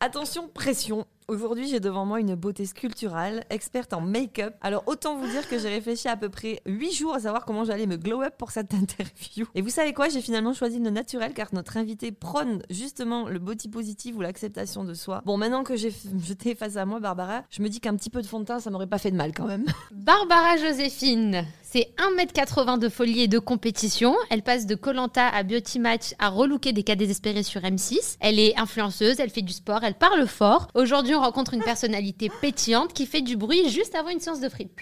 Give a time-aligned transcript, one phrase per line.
[0.00, 1.06] Attention, pression.
[1.26, 4.54] Aujourd'hui, j'ai devant moi une beauté sculpturale, experte en make-up.
[4.60, 7.64] Alors, autant vous dire que j'ai réfléchi à peu près 8 jours à savoir comment
[7.64, 9.46] j'allais me glow up pour cette interview.
[9.54, 10.10] Et vous savez quoi?
[10.10, 14.84] J'ai finalement choisi le naturel car notre invité prône justement le body positive ou l'acceptation
[14.84, 15.22] de soi.
[15.24, 18.20] Bon, maintenant que j'ai jeté face à moi, Barbara, je me dis qu'un petit peu
[18.20, 19.64] de fond de teint, ça m'aurait pas fait de mal quand même.
[19.92, 21.46] Barbara Joséphine,
[21.76, 24.16] c'est 1m80 de folie et de compétition.
[24.30, 28.16] Elle passe de Colanta à Beauty Match à relooker des cas désespérés sur M6.
[28.20, 30.68] Elle est influenceuse, elle fait du sport, elle parle fort.
[30.72, 34.48] Aujourd'hui, on rencontre une personnalité pétillante qui fait du bruit juste avant une séance de
[34.48, 34.72] frites.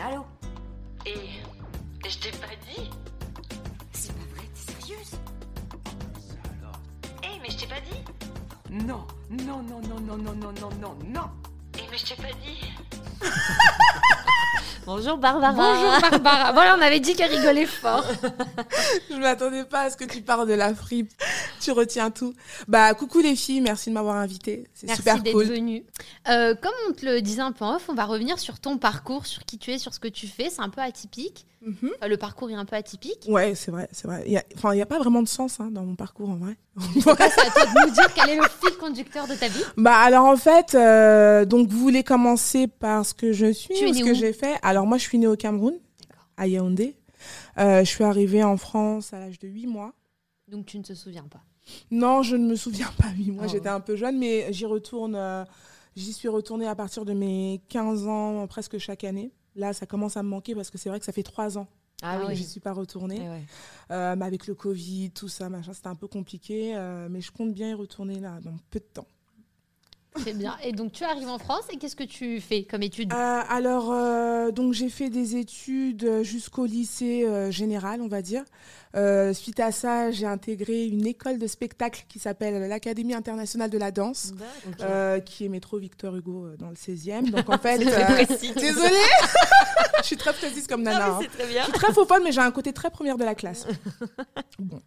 [0.00, 0.24] Allô
[1.06, 1.14] Et
[2.08, 2.88] je t'ai pas dit
[3.90, 5.10] C'est pas vrai, t'es sérieuse?
[7.24, 10.96] Eh, mais je t'ai pas dit Non, non, non, non, non, non, non, non, non,
[11.08, 11.30] non
[11.78, 12.60] Eh, mais je t'ai pas dit
[14.86, 16.52] Bonjour Barbara Bonjour Barbara.
[16.52, 18.04] Voilà, on avait dit qu'elle rigolait fort.
[19.10, 21.10] Je m'attendais pas à ce que tu parles de la fripe.
[21.60, 22.34] Tu retiens tout.
[22.68, 24.64] Bah, coucou les filles, merci de m'avoir invitée.
[24.74, 25.46] C'est Merci super d'être cool.
[25.46, 25.84] venue.
[26.28, 28.76] Euh, comme on te le disait un peu en off, on va revenir sur ton
[28.76, 30.50] parcours, sur qui tu es, sur ce que tu fais.
[30.50, 31.46] C'est un peu atypique.
[31.66, 31.90] Mhm.
[32.02, 33.24] Euh, le parcours est un peu atypique.
[33.28, 34.24] Ouais, c'est vrai, c'est vrai.
[34.26, 36.56] Il a- n'y a pas vraiment de sens hein, dans mon parcours en vrai.
[36.94, 39.62] C'est à toi de nous dire quel est le fil conducteur de ta vie.
[39.76, 43.86] Bah alors en fait, euh, donc vous voulez commencer par ce que je suis Tu
[43.86, 44.56] ou ce que j'ai fait?
[44.62, 45.74] Alors moi je suis née au Cameroun,
[46.36, 46.96] à Yaoundé.
[47.58, 49.92] Euh, je suis arrivée en France à l'âge de 8 mois.
[50.48, 51.40] Donc tu ne te souviens pas?
[51.90, 53.50] Non, je ne me souviens pas 8 mois, Oh.
[53.50, 55.44] j'étais un peu jeune, mais j'y retourne, euh,
[55.96, 59.30] j'y suis retournée à partir de mes 15 ans, presque chaque année.
[59.56, 61.68] Là, ça commence à me manquer parce que c'est vrai que ça fait 3 ans
[62.02, 63.20] Ah que oui, je n'y suis pas retournée.
[63.24, 63.42] Eh ouais.
[63.90, 66.72] Euh, mais avec le Covid, tout ça, machin, c'était un peu compliqué.
[66.76, 69.06] euh, mais je compte bien y retourner là, dans peu de temps.
[70.14, 70.56] Très bien.
[70.62, 74.52] Et donc tu arrives en France et qu'est-ce que tu fais comme étude Euh, alors,
[74.52, 78.44] donc j'ai fait des études jusqu'au lycée général, on va dire.
[78.94, 83.78] Euh, suite à ça, j'ai intégré une école de spectacle qui s'appelle l'Académie internationale de
[83.78, 84.32] la danse,
[84.80, 87.30] euh, qui est métro Victor Hugo euh, dans le 16e.
[87.30, 88.94] Donc en fait, euh, désolée,
[89.98, 91.08] je suis très précise comme nana.
[91.08, 91.26] Non, hein.
[91.36, 91.62] très bien.
[91.62, 93.66] Je suis très faux mais j'ai un côté très première de la classe.
[94.58, 94.80] Bon.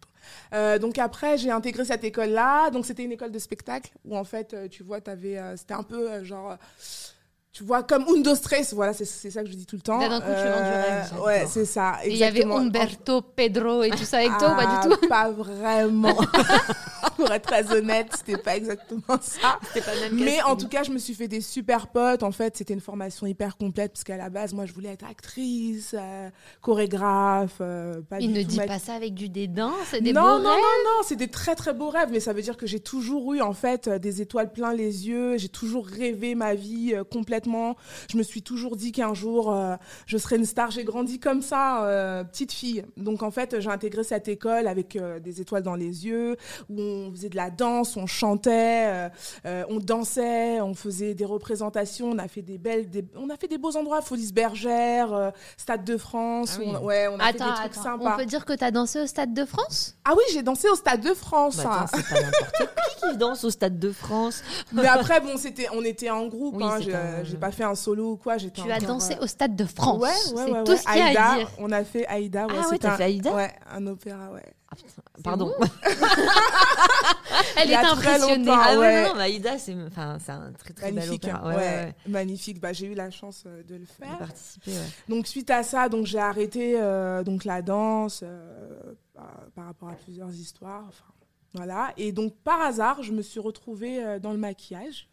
[0.80, 2.70] Donc après, j'ai intégré cette école-là.
[2.70, 6.24] Donc c'était une école de spectacle où en fait, tu vois, t'avais, c'était un peu
[6.24, 6.56] genre,
[7.58, 8.72] tu vois, comme Undo Stress.
[8.72, 9.98] Voilà, c'est ça que je dis tout le temps.
[9.98, 11.12] D'un coup, tu du rêve.
[11.24, 11.96] Ouais, c'est ça.
[12.04, 12.44] Et il y avait.
[12.44, 15.08] Umberto, Pedro et tout ça avec toi ou pas Ah, du tout?
[15.08, 16.16] Pas vraiment.
[17.18, 19.58] Pour être très honnête, c'était pas exactement ça.
[19.66, 22.22] C'était pas le même Mais en tout cas, je me suis fait des super potes.
[22.22, 25.04] En fait, c'était une formation hyper complète parce qu'à la base, moi, je voulais être
[25.04, 26.30] actrice, euh,
[26.62, 27.56] chorégraphe.
[27.60, 30.12] euh, pas Il du ne tout dit ma- pas ça avec du dédain, c'est des
[30.12, 30.58] non, beaux non, rêves.
[30.58, 33.34] non, non, c'est des très très beaux rêves, mais ça veut dire que j'ai toujours
[33.34, 35.36] eu en fait euh, des étoiles plein les yeux.
[35.38, 37.76] J'ai toujours rêvé ma vie euh, complètement.
[38.10, 39.74] Je me suis toujours dit qu'un jour euh,
[40.06, 40.70] je serais une star.
[40.70, 42.84] J'ai grandi comme ça, euh, petite fille.
[42.96, 46.36] Donc en fait, j'ai intégré cette école avec des étoiles dans les yeux,
[46.68, 49.08] où on faisait de la danse, on chantait, euh,
[49.46, 52.10] euh, on dansait, on faisait des représentations.
[52.10, 55.30] On a fait des belles, des- on a fait des beaux endroits, Folies Bergère, euh,
[55.56, 56.54] Stade de France.
[56.56, 56.72] Ah oui.
[56.80, 57.82] on, ouais, on a Attends, fait des trucs attends.
[57.82, 58.14] sympas.
[58.14, 59.96] On peut dire que tu as dansé au Stade de France?
[60.04, 61.56] Ah oui, j'ai dansé au Stade de France.
[61.56, 61.86] Bah, hein.
[61.94, 62.56] c'est pas n'importe
[63.00, 64.42] qui qui danse au Stade de France.
[64.72, 66.56] Mais après, bon, c'était, on était en groupe.
[66.56, 66.78] Oui, hein,
[67.24, 68.38] j'ai, pas fait un solo ou quoi.
[68.38, 70.00] J'étais Tu as dansé euh, au Stade de France.
[70.00, 70.76] Ouais, ouais, ouais, tout ouais.
[70.76, 71.50] ce qu'il y a Aïda, à dire.
[71.58, 72.46] On a fait Aïda.
[72.46, 73.34] Ouais, Ah ouais, c'était t'as un- fait Aïda?
[73.34, 74.42] Ouais, un opéra, ouais.
[74.70, 75.52] Ah, putain, Pardon.
[77.56, 78.50] Elle est impressionnée.
[78.52, 79.02] Ah ouais, ouais.
[79.02, 81.40] non, non, mais Aïda, c'est enfin, c'est un très très bel Magnifique, opéra.
[81.50, 82.60] hein, Ouais, magnifique.
[82.60, 84.18] Bah, j'ai eu la chance euh, de le De faire.
[84.18, 84.72] participer.
[85.08, 89.88] Donc suite à ça, donc j'ai arrêté euh, donc la danse euh, par, par rapport
[89.88, 90.84] à plusieurs histoires.
[90.88, 91.04] Enfin,
[91.54, 91.92] voilà.
[91.96, 95.08] Et donc par hasard, je me suis retrouvée euh, dans le maquillage.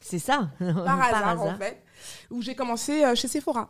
[0.00, 0.50] C'est ça.
[0.60, 1.82] Par, hasard, en fait,
[2.30, 3.68] où j'ai commencé chez Sephora.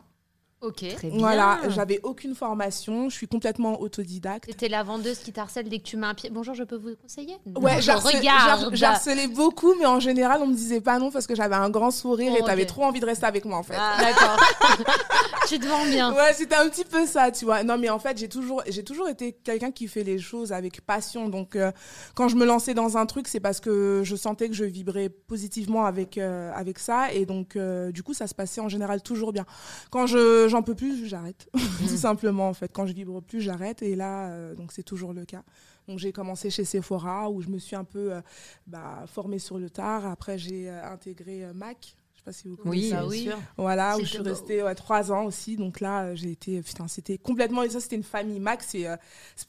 [0.61, 0.85] Ok.
[0.97, 1.19] Très bien.
[1.19, 4.47] Voilà, j'avais aucune formation, je suis complètement autodidacte.
[4.49, 6.31] C'était la vendeuse qui t'harcèle dès que tu mets un pied.
[6.31, 7.37] Bonjour, je peux vous conseiller?
[7.57, 8.75] Ouais, je j'harcelais regarde.
[8.75, 11.93] j'harcelais beaucoup, mais en général, on me disait pas non parce que j'avais un grand
[11.93, 13.77] sourire et Oh, t'avais trop envie de rester avec moi, en fait.
[13.79, 14.37] Ah, D'accord.
[15.49, 16.13] tu te vends bien.
[16.13, 17.63] Ouais, c'était un petit peu ça, tu vois.
[17.63, 20.81] Non, mais en fait, j'ai toujours, j'ai toujours été quelqu'un qui fait les choses avec
[20.81, 21.29] passion.
[21.29, 21.71] Donc, euh,
[22.17, 25.09] quand je me lançais dans un truc, c'est parce que je sentais que je vibrais
[25.09, 29.03] positivement avec euh, avec ça, et donc, euh, du coup, ça se passait en général
[29.03, 29.47] toujours bien.
[29.91, 31.49] Quand je j'en peux plus, j'arrête,
[31.79, 32.49] tout simplement.
[32.49, 35.45] En fait, quand je vibre plus, j'arrête, et là, euh, donc c'est toujours le cas.
[35.89, 38.21] Donc j'ai commencé chez Sephora où je me suis un peu euh,
[38.67, 40.05] bah, formée sur le tard.
[40.07, 41.97] Après j'ai euh, intégré euh, Mac.
[42.29, 42.79] Pas si vous connaissez.
[42.79, 43.31] Oui, Ça, bien oui.
[43.57, 45.57] Voilà, où je suis restée ouais, trois ans aussi.
[45.57, 48.39] Donc là, euh, j'ai été, putain, c'était complètement, et ça, c'était une famille.
[48.39, 48.97] Max, c'est, euh,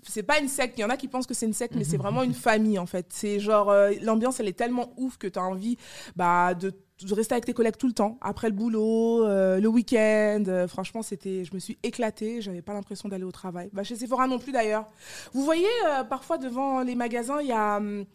[0.08, 0.78] c'est- pas une secte.
[0.78, 2.80] Il y en a qui pensent que c'est une secte, mais c'est vraiment une famille,
[2.80, 3.08] en fait.
[3.10, 5.76] C'est genre, euh, l'ambiance, elle est tellement ouf que tu as envie,
[6.16, 6.72] bah, de,
[7.02, 8.18] de rester avec tes collègues tout le temps.
[8.22, 10.44] Après le boulot, euh, le week-end.
[10.48, 12.42] euh, franchement, c'était, je me suis éclatée.
[12.42, 13.70] J'avais pas l'impression d'aller au travail.
[13.74, 14.86] Bah, chez Sephora non plus, d'ailleurs.
[15.34, 18.06] Vous voyez, euh, parfois, devant les magasins, il y a, hum,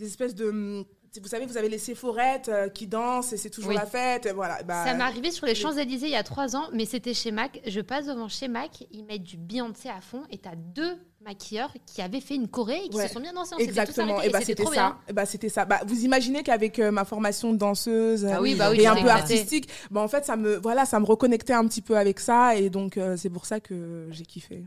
[0.00, 0.48] des espèces de.
[0.48, 0.84] hum,
[1.22, 3.76] Vous savez, vous avez les séphorettes euh, qui dansent et c'est toujours Oui.
[3.76, 4.28] la fête.
[4.34, 4.62] Voilà.
[4.62, 7.30] Bah, Ça m'est arrivé sur les Champs-Élysées il y a trois ans, mais c'était chez
[7.30, 7.60] Mac.
[7.66, 11.72] Je passe devant chez Mac, ils mettent du Beyoncé à fond et t'as deux maquilleurs
[11.86, 13.08] qui avaient fait une choré et qui Ouais.
[13.08, 13.54] se sont bien dansés.
[13.54, 14.14] On s'était tous Exactement.
[14.18, 14.80] arrêtés Et bah c'était trop ça.
[14.80, 14.98] bien.
[15.08, 15.64] Et bah c'était ça.
[15.64, 18.86] Bah vous imaginez qu'avec euh, ma formation de danseuse Ah oui, bah oui, et tu
[18.86, 19.22] un t'es peu éclatée.
[19.34, 22.54] artistique, bah en fait ça me voilà ça me reconnectait un petit peu avec ça
[22.54, 24.62] et donc euh, c'est pour ça que j'ai kiffé.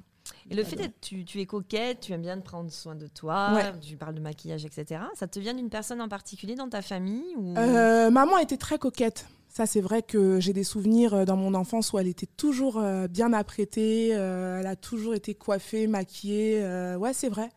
[0.52, 3.54] Et le fait d'être, tu, tu es coquette, tu aimes bien prendre soin de toi,
[3.56, 3.72] Ouais.
[3.80, 5.02] tu parles de maquillage, etc.
[5.16, 7.56] Ça te vient d'une personne en particulier dans ta famille ou...
[7.58, 9.28] Euh, maman était très coquette.
[9.48, 12.80] Ça, c'est vrai que j'ai des souvenirs euh, dans mon enfance où elle était toujours
[12.80, 16.60] euh, bien apprêtée, elle a toujours été coiffée, maquillée.
[16.98, 17.50] ouais, c'est vrai.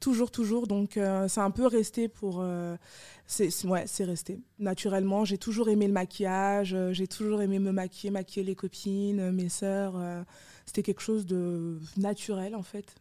[0.00, 0.66] Toujours, toujours.
[0.66, 0.98] Donc,
[1.28, 2.44] c'est un peu resté pour.
[3.26, 4.38] c'est, ouais, c'est resté.
[4.58, 9.48] Naturellement, j'ai toujours aimé le maquillage, j'ai toujours aimé me maquiller, maquiller les copines, mes
[9.48, 9.94] sœurs.
[10.70, 12.94] Euh, c'était quelque chose de naturel, en fait.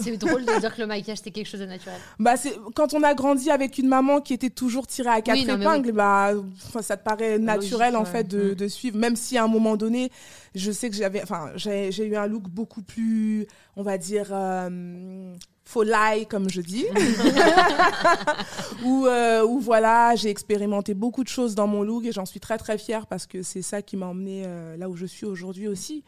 [0.00, 1.98] C'est drôle de dire que le maquillage c'était quelque chose de naturel.
[2.18, 5.36] Bah c'est quand on a grandi avec une maman qui était toujours tirée à quatre
[5.38, 6.32] Oui, épingles, bah
[6.68, 8.10] enfin, ça te paraît naturel en ouais.
[8.10, 8.54] fait de, Mm.
[8.54, 8.96] de suivre.
[8.98, 10.10] Même si à un moment donné,
[10.54, 14.28] je sais que j'avais, enfin j'ai j'ai eu un look beaucoup plus, on va dire.
[14.32, 16.86] Euh, folie comme je dis
[18.86, 22.56] où, euh, voilà j'ai expérimenté beaucoup de choses dans mon look et j'en suis très
[22.56, 24.46] très fière parce que c'est ça qui m'a emmené
[24.78, 26.04] là où je suis aujourd'hui aussi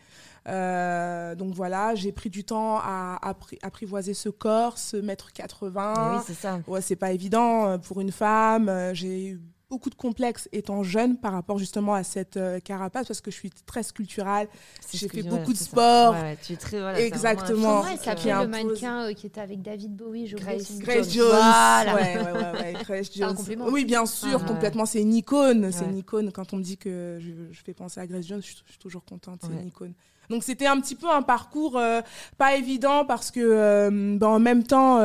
[0.49, 6.17] euh, donc voilà, j'ai pris du temps à appri- apprivoiser ce corps, ce mètre 80.
[6.17, 6.61] oui, c'est ça.
[6.67, 8.69] Ouais, c'est pas évident euh, pour une femme.
[8.69, 13.07] Euh, J'ai eu beaucoup de complexes étant jeune par rapport justement à cette euh, carapace
[13.07, 14.49] parce que je suis très sculpturale.
[14.93, 15.65] J'ai fait je- beaucoup de ça.
[15.67, 16.15] sport.
[16.15, 17.83] Ouais, ouais, tu es très, voilà, c'est Exactement.
[17.85, 20.79] physique, s'appelait qui le mannequin euh, qui était avec David Bowie oublié Grace-.
[20.79, 21.29] Grace Jones.
[21.29, 21.37] Jones.
[21.37, 21.95] Voilà.
[21.95, 23.69] Ouais, ouais, ouais, ouais, Grace C'est un Jones.
[23.71, 24.87] Oui, bien sûr, Ah, complètement.
[24.87, 25.71] C'est une icône.
[25.71, 25.91] C'est Ouais.
[25.91, 26.33] une icône.
[26.33, 28.71] Quand on me dit que je, je fais penser à Grace Jones, je, suis- je
[28.73, 29.39] suis toujours contente.
[29.43, 29.61] C'est Ouais.
[29.63, 29.93] une icône.
[30.31, 32.01] Donc c'était un petit peu un parcours euh,
[32.39, 34.99] pas évident parce que euh, ben, en même temps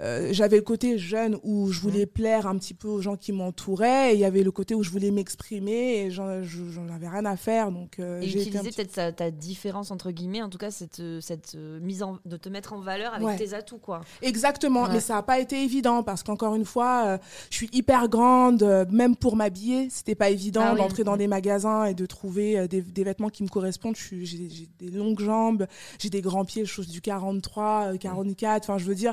[0.00, 3.32] euh, j'avais le côté jeune où je voulais plaire un petit peu aux gens qui
[3.32, 6.88] m'entouraient et il y avait le côté où je voulais m'exprimer et j'en je- j'en
[6.88, 10.42] avais rien à faire donc euh, Et utiliser petit- peut-être sa- ta différence entre guillemets,
[10.42, 13.26] en tout cas cette, euh, cette euh, mise en, de te mettre en valeur avec
[13.26, 13.36] Ouais.
[13.36, 14.00] tes atouts quoi.
[14.22, 14.88] Exactement, Ouais.
[14.92, 17.18] mais ça n'a pas été évident parce qu'encore une fois, euh,
[17.50, 20.78] je suis hyper grande, même pour m'habiller, c'était pas évident Ah oui.
[20.78, 23.96] d'entrer dans des magasins et de trouver des, des vêtements qui me correspondent.
[23.96, 24.48] J'ai
[24.78, 25.66] des longues jambes,
[25.98, 28.62] j'ai des grands pieds, chose du 43, euh, 44.
[28.64, 29.12] Enfin, je veux dire,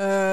[0.00, 0.25] euh,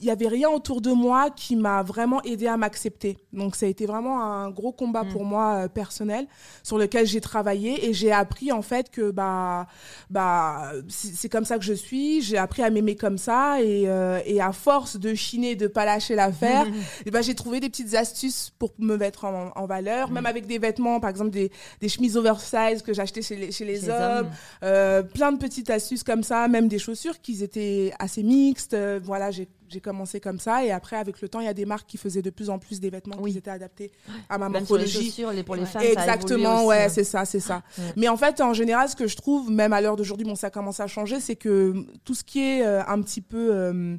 [0.00, 3.18] il y avait rien autour de moi qui m'a vraiment aidé à m'accepter.
[3.34, 5.08] Donc, ça a été vraiment un gros combat Mm.
[5.12, 6.26] pour moi euh, personnel
[6.62, 9.66] sur lequel j'ai travaillé et j'ai appris en fait que bah
[10.08, 12.22] bah c'est comme ça que je suis.
[12.22, 15.84] J'ai appris à m'aimer comme ça et, euh, et à force de chiner, de pas
[15.84, 16.66] lâcher l'affaire,
[17.06, 20.46] et ben j'ai trouvé des petites astuces pour me mettre en, en valeur, même avec
[20.46, 21.50] des vêtements, par exemple des,
[21.80, 24.30] des chemises oversize que j'achetais chez les, chez les Chez les hommes,
[24.62, 28.74] euh, plein de petites astuces comme ça, même des chaussures qui étaient assez mixtes.
[28.74, 31.54] euh, voilà, j'ai j'ai commencé comme ça et après avec le temps, il y a
[31.54, 33.32] des marques qui faisaient de plus en plus des vêtements Oui.
[33.32, 33.90] qui étaient adaptés
[34.28, 35.14] à ma sur les morphologie.
[35.34, 36.88] les, pour les femmes, ça a évolué Exactement, ouais, hein.
[36.88, 37.62] c'est ça, c'est ça.
[37.78, 37.84] Ouais.
[37.96, 40.50] Mais en fait, en général, ce que je trouve, même à l'heure d'aujourd'hui, bon, ça
[40.50, 41.74] commence à changer, c'est que
[42.04, 43.96] tout ce qui est euh, un petit peu euh,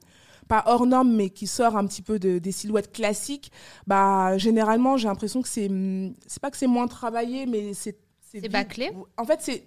[0.47, 3.51] pas hors norme, mais qui sort un petit peu de, des silhouettes classiques,
[3.87, 7.97] bah généralement, j'ai l'impression que c'est, hum, c'est pas que c'est moins travaillé, mais c'est
[8.21, 9.63] C'est bâclé En fait, c'est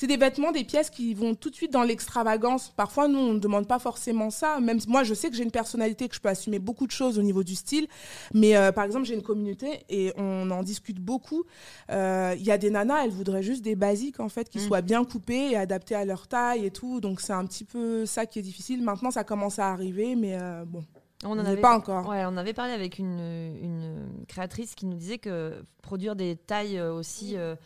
[0.00, 2.72] c'est des vêtements, des pièces qui vont tout de suite dans l'extravagance.
[2.76, 4.60] Parfois, nous, on ne demande pas forcément ça.
[4.60, 7.18] Même moi, je sais que j'ai une personnalité, que je peux assumer beaucoup de choses
[7.18, 7.88] au niveau du style.
[8.32, 11.42] Mais euh, par exemple, j'ai une communauté et on en discute beaucoup.
[11.90, 14.66] Euh, Il y a des nanas, elles voudraient juste des basiques, en fait, qui Mm.
[14.68, 17.00] soient bien coupées et adaptées à leur taille et tout.
[17.00, 18.82] Donc, c'est un petit peu ça qui est difficile.
[18.82, 20.84] Maintenant, ça commence à arriver, mais euh, bon,
[21.24, 22.08] On en avait pas encore.
[22.08, 23.18] Ouais, on avait parlé avec une,
[23.60, 27.56] une créatrice qui nous disait que produire des tailles aussi euh,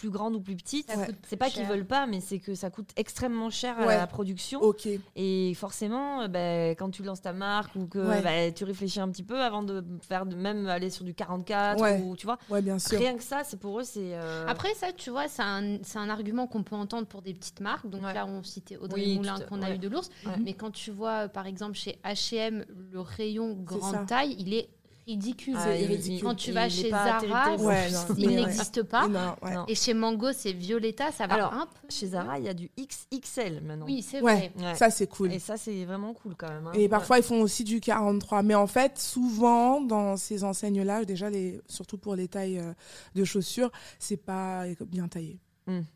[0.00, 1.06] plus grandes ou plus petites, Ça Ouais.
[1.06, 4.06] coûte c'est pas qu'ils veulent pas, mais c'est que ça coûte extrêmement cher à la
[4.06, 4.60] production.
[4.62, 4.88] Ok.
[5.14, 8.22] Et forcément, euh, ben, quand tu lances ta marque ou que Ouais.
[8.22, 11.80] ben, tu réfléchis un petit peu avant de faire de même aller sur du 44
[11.82, 12.00] Ouais.
[12.02, 12.38] ou tu vois.
[12.48, 12.98] Ouais, bien sûr.
[12.98, 14.14] Rien que ça, c'est pour eux, c'est.
[14.14, 17.34] euh, Après ça, tu vois, c'est un, c'est un argument qu'on peut entendre pour des
[17.34, 17.86] petites marques.
[17.88, 18.14] Donc Ouais.
[18.14, 20.08] là, on citait Audrey Oui, Moulin qu'on a eu de l'ours.
[20.24, 20.32] Ouais.
[20.42, 24.70] Mais quand tu vois, par exemple, chez H&M, le rayon grande taille, il est
[25.14, 25.54] ridicule.
[25.58, 26.22] ah, ridicule.
[26.22, 27.62] Quand tu vas chez Zara, terrible.
[27.64, 28.34] Ouais, non, il ouais.
[28.36, 29.08] n'existe pas.
[29.08, 29.54] Non, ouais.
[29.54, 29.64] Non.
[29.68, 31.88] Et chez Mango, c'est Violetta, ça va Alors, un peu.
[31.88, 33.86] Chez Zara, il y a du XXL maintenant.
[33.86, 34.52] Oui, c'est Ouais.
[34.56, 34.68] vrai.
[34.70, 34.74] Ouais.
[34.74, 35.32] Ça, c'est cool.
[35.32, 36.66] Et ça, c'est vraiment cool quand même.
[36.66, 36.72] hein.
[36.74, 38.42] Et parfois, ils font aussi du 43.
[38.42, 42.72] Mais en fait, souvent, dans ces enseignes-là, déjà, les, surtout pour les tailles euh,
[43.14, 45.38] de chaussures, c'est pas bien taillé.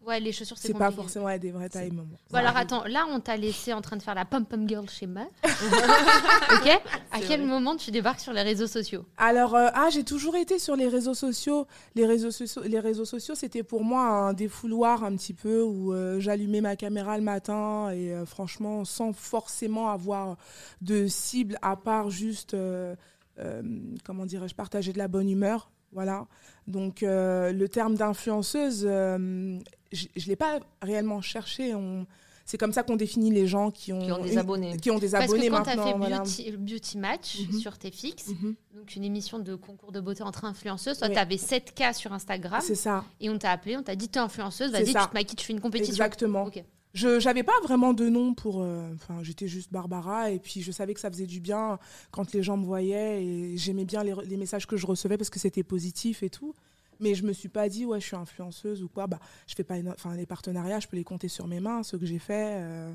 [0.07, 1.90] Ouais, les chaussures, c'est C'est pas forcément des vraies tailles.
[1.90, 2.09] maman.
[2.31, 5.07] Bon, alors attends, là, on t'a laissé en train de faire la pom-pom girl chez
[5.07, 5.28] Meuf.
[5.45, 6.81] ok
[7.12, 7.49] À quel vrai.
[7.49, 10.88] moment tu débarques sur les réseaux sociaux Alors, euh, ah, j'ai toujours été sur les
[10.88, 11.66] réseaux sociaux.
[11.95, 15.93] Les réseaux sociaux, les réseaux sociaux c'était pour moi un défouloir un petit peu où
[15.93, 20.37] euh, j'allumais ma caméra le matin et euh, franchement, sans forcément avoir
[20.81, 22.95] de cible à part juste, euh,
[23.38, 23.62] euh,
[24.04, 25.71] comment dirais-je, partager de la bonne humeur.
[25.94, 26.26] Voilà.
[26.66, 29.58] Donc, euh, le terme d'influenceuse, euh,
[29.92, 31.74] je ne l'ai pas réellement cherché.
[31.74, 32.06] On...
[32.46, 34.76] C'est comme ça qu'on définit les gens qui ont, Qui ont des une- abonnés.
[34.76, 36.18] Qui ont des Parce abonnés que quand tu as fait voilà.
[36.18, 37.58] beauty, Beauty Match Mhm.
[37.58, 38.54] sur tes fixes, Mhm.
[38.76, 41.14] donc une émission de concours de beauté entre influenceuses, toi, Oui.
[41.14, 43.04] tu avais 7K sur Instagram C'est ça.
[43.20, 45.46] et on t'a appelé, on t'a dit, t'es influenceuse, C'est vas-y, tu te maquilles, tu
[45.46, 45.92] fais une compétition.
[45.92, 46.50] Exactement.
[46.94, 50.70] Je j'avais pas vraiment de nom pour euh, enfin j'étais juste Barbara et puis je
[50.70, 51.80] savais que ça faisait du bien
[52.12, 55.40] quand les gens me voyaient et j'aimais bien les, messages que je recevais parce que
[55.40, 56.54] c'était positif et tout.
[57.00, 59.08] Mais je me suis pas dit ouais je suis influenceuse ou quoi.
[59.08, 61.98] Bah je fais pas enfin les partenariats je peux les compter sur mes mains ceux
[61.98, 62.92] que j'ai fait euh,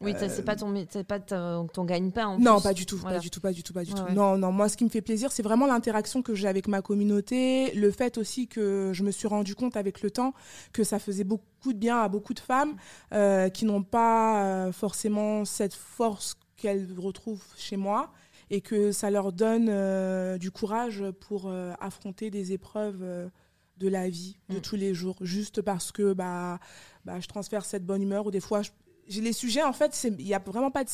[0.00, 0.74] Oui, Euh, c'est pas ton,
[1.06, 2.26] pas ton, ton gagne-pain.
[2.26, 2.62] en non plus.
[2.64, 3.16] pas du tout Voilà.
[3.18, 4.12] pas du tout pas du tout pas du Ouais, tout ouais.
[4.14, 6.82] non non moi ce qui me fait plaisir c'est vraiment l'interaction que j'ai avec ma
[6.82, 10.34] communauté le fait aussi que je me suis rendu compte avec le temps
[10.72, 12.74] que ça faisait beaucoup de bien à beaucoup de femmes
[13.12, 18.10] euh, qui n'ont pas euh, forcément cette force qu'elles retrouvent chez moi
[18.50, 23.28] et que ça leur donne euh, du courage pour euh, affronter des épreuves euh,
[23.78, 24.60] de la vie de Mm.
[24.60, 26.58] tous les jours juste parce que bah,
[27.04, 28.70] bah je transfère cette bonne humeur ou des fois je-
[29.08, 30.90] les sujets en fait il n'y a vraiment pas de,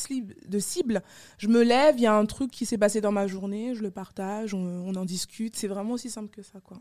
[0.48, 1.02] de cible.
[1.38, 3.82] Je me lève il y a un truc qui s'est passé dans ma journée je
[3.82, 5.56] le partage on, on en discute.
[5.56, 6.78] C'est vraiment aussi simple que ça quoi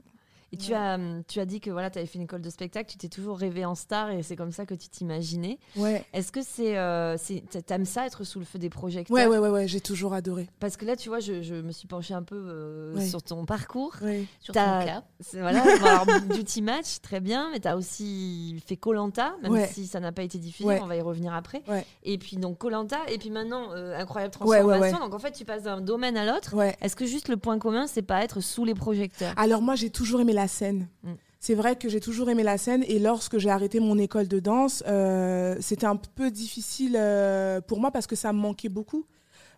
[0.53, 0.77] Et tu Ouais.
[0.77, 2.97] as, hum, tu as dit que voilà, tu avais fait une école de spectacle, tu
[2.97, 5.57] t'es toujours rêvé en star et c'est comme ça que tu t'imaginais.
[5.75, 9.13] ouais Est-ce que c'est, euh, c'est, t'aimes ça être sous le feu des projecteurs?
[9.15, 11.71] Ouais ouais ouais, ouais j'ai toujours adoré Parce que là, tu vois, je, je me
[11.73, 13.05] suis penchée un peu euh, Ouais.
[13.05, 13.95] sur ton parcours.
[14.01, 14.25] ouais.
[14.39, 15.03] Sur ton cas.
[15.33, 15.63] Voilà,
[16.29, 19.67] Beauty Match, très bien, mais tu as aussi fait Colanta, même Ouais.
[19.67, 20.79] si ça n'a pas été diffusé, Ouais.
[20.81, 21.61] on va y revenir après.
[21.67, 21.85] Ouais.
[22.03, 24.67] Et puis donc Colanta, et puis maintenant euh, Incroyable Ouais, Transformation.
[24.81, 24.99] ouais, ouais.
[24.99, 26.55] Donc en fait, tu passes d'un domaine à l'autre.
[26.55, 29.33] ouais Est-ce que juste le point commun, c'est pas être sous les projecteurs?
[29.37, 30.87] Alors moi, j'ai toujours aimé la scène.
[31.03, 31.13] Mm.
[31.39, 34.39] C'est vrai que j'ai toujours aimé la scène et lorsque j'ai arrêté mon école de
[34.39, 39.05] danse, euh, c'était un peu difficile euh, pour moi parce que ça me manquait beaucoup.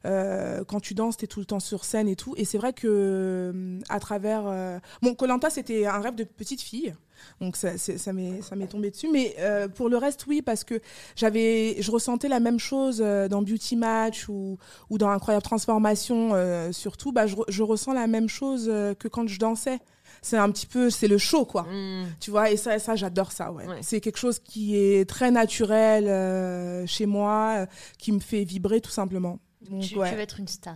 [0.05, 2.33] Euh, quand tu danses, tu es tout le temps sur scène et tout.
[2.38, 4.43] Et c'est vrai que à travers...
[5.01, 6.93] Bon, Colanta, c'était un rêve de petite fille.
[7.41, 9.09] Donc ça, ça m'est ça m'est tombé dessus.
[9.12, 10.79] Mais euh, pour le reste, oui, parce que
[11.15, 14.57] j'avais, je ressentais la même chose euh, dans Beauty Match ou,
[14.89, 17.12] ou dans Incroyable Transformation, euh, surtout.
[17.12, 19.79] Bah, je, je ressens la même chose que quand je dansais.
[20.21, 21.63] C'est un petit peu, c'est le show, quoi.
[21.63, 22.07] Hmm.
[22.19, 23.65] Tu vois, et ça, ça j'adore ça, ouais.
[23.67, 23.77] Ouais.
[23.81, 27.65] C'est quelque chose qui est très naturel euh, chez moi, euh,
[27.97, 29.39] qui me fait vibrer tout simplement.
[29.69, 30.09] Donc, Tu, ouais.
[30.09, 30.75] tu veux être une star.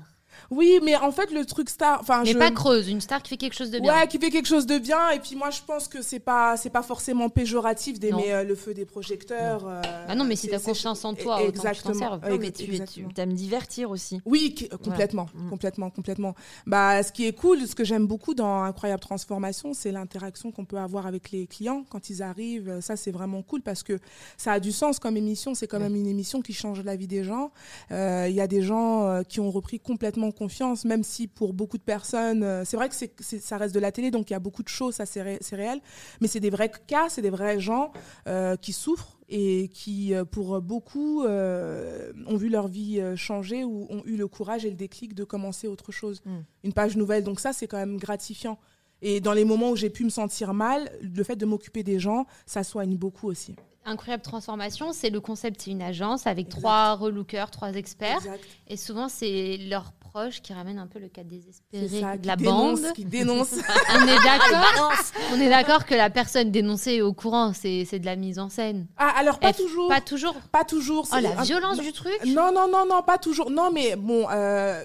[0.51, 2.38] Oui, mais en fait, le truc star, enfin, Mais je...
[2.38, 3.93] pas creuse, une star qui fait quelque chose de bien.
[3.93, 5.09] Ouais, qui fait quelque chose de bien.
[5.12, 8.33] Et puis moi, je pense que c'est pas, c'est pas forcément péjoratif d'aimer Non.
[8.33, 9.65] euh, le feu des projecteurs.
[9.67, 12.00] euh, Bah non, mais si c'est- t'as confiance en toi, autant que tu t'en exactement.
[12.00, 12.29] serves.
[12.29, 13.09] Non, mais tu, tu exactement.
[13.17, 14.21] aimes divertir aussi.
[14.25, 15.50] Oui, qui- euh, complètement, Mm.
[15.50, 16.35] complètement, complètement.
[16.67, 20.65] Bah, ce qui est cool, ce que j'aime beaucoup dans Incroyable Transformation, c'est l'interaction qu'on
[20.65, 22.79] peut avoir avec les clients quand ils arrivent.
[22.81, 24.00] Ça, c'est vraiment cool parce que
[24.38, 25.55] ça a du sens comme émission.
[25.55, 25.83] C'est quand Ouais.
[25.83, 27.51] même une émission qui change la vie des gens.
[27.91, 31.78] Euh, Il y a des gens qui ont repris complètement confiance, même si pour beaucoup
[31.78, 34.40] de personnes, euh, c'est vrai que ça reste de la télé, donc il y a
[34.40, 35.80] beaucoup de choses, ça c'est, ré- c'est réel.
[36.22, 37.92] Mais c'est des vrais cas, c'est des vrais gens
[38.28, 43.88] euh, qui souffrent et qui, euh, pour beaucoup, euh, ont vu leur vie changer ou
[43.90, 46.38] ont eu le courage et le déclic de commencer autre chose, Mm.
[46.66, 47.24] une page nouvelle.
[47.24, 48.58] Donc ça, c'est quand même gratifiant.
[49.02, 52.00] Et dans les moments où j'ai pu me sentir mal, le fait de m'occuper des
[52.00, 53.56] gens, ça soigne beaucoup aussi.
[53.86, 56.60] Incroyable transformation, c'est le concept, c'est une agence avec Exact.
[56.62, 58.20] trois relookers, trois experts.
[58.20, 58.44] Exact.
[58.70, 62.36] Et souvent, c'est leurs proches qui ramènent un peu le cas désespéré ça, de la
[62.36, 62.93] dénonce, bande.
[62.93, 63.53] qui dénonce.
[63.96, 64.93] On est d'accord.
[65.34, 68.38] On est d'accord que la personne dénoncée est au courant, c'est c'est de la mise
[68.38, 68.86] en scène.
[68.98, 69.88] ah, alors pas F- toujours.
[69.89, 70.36] Pas toujours.
[70.51, 71.08] Pas toujours.
[71.12, 72.13] Oh la un- violence du truc.
[72.27, 73.50] Non, non, non, non, pas toujours.
[73.50, 74.84] Non, mais bon, euh,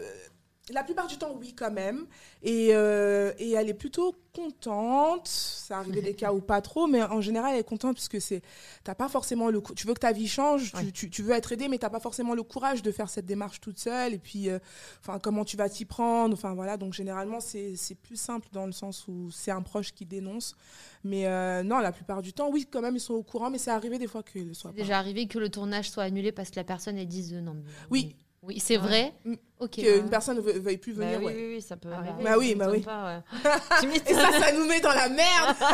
[0.72, 2.06] la plupart du temps, oui, quand même.
[2.42, 5.26] Et, euh, et elle est plutôt contente.
[5.28, 8.42] Ça arrive des cas où pas trop, mais en général, elle est contente puisque c'est,
[8.84, 10.90] t'as pas forcément le, tu veux que ta vie change, tu- Ouais.
[10.92, 13.60] tu, tu veux être aidé, mais t'as pas forcément le courage de faire cette démarche
[13.60, 14.14] toute seule.
[14.14, 14.58] Et puis, euh,
[15.00, 16.34] enfin, comment tu vas t'y prendre.
[16.34, 16.76] Enfin, voilà.
[16.76, 20.54] Donc, généralement, c'est, plus simple dans le sens où c'est un proche qui dénonce.
[21.04, 23.58] Mais euh, non, la plupart du temps, oui, quand même, ils sont au courant, mais
[23.58, 24.76] c'est arrivé des fois qu'ils le soient pas.
[24.76, 27.54] déjà arrivé que le tournage soit annulé parce que la personne elle dise non.
[27.54, 28.16] mais- Oui.
[28.42, 28.83] Oui, c'est Ouais.
[28.87, 29.12] vrai.
[29.25, 29.35] Mm.
[29.61, 29.71] Ok.
[29.73, 31.18] Qu'une personne ne veu- veuille plus Bah venir.
[31.18, 31.35] oui, ouais.
[31.37, 32.09] oui, oui, ça peut Ah bah.
[32.11, 32.25] arriver.
[32.25, 32.80] Bah oui, bah oui.
[32.80, 34.00] pas, ouais.
[34.07, 35.57] Et ça, ça nous met dans la merde.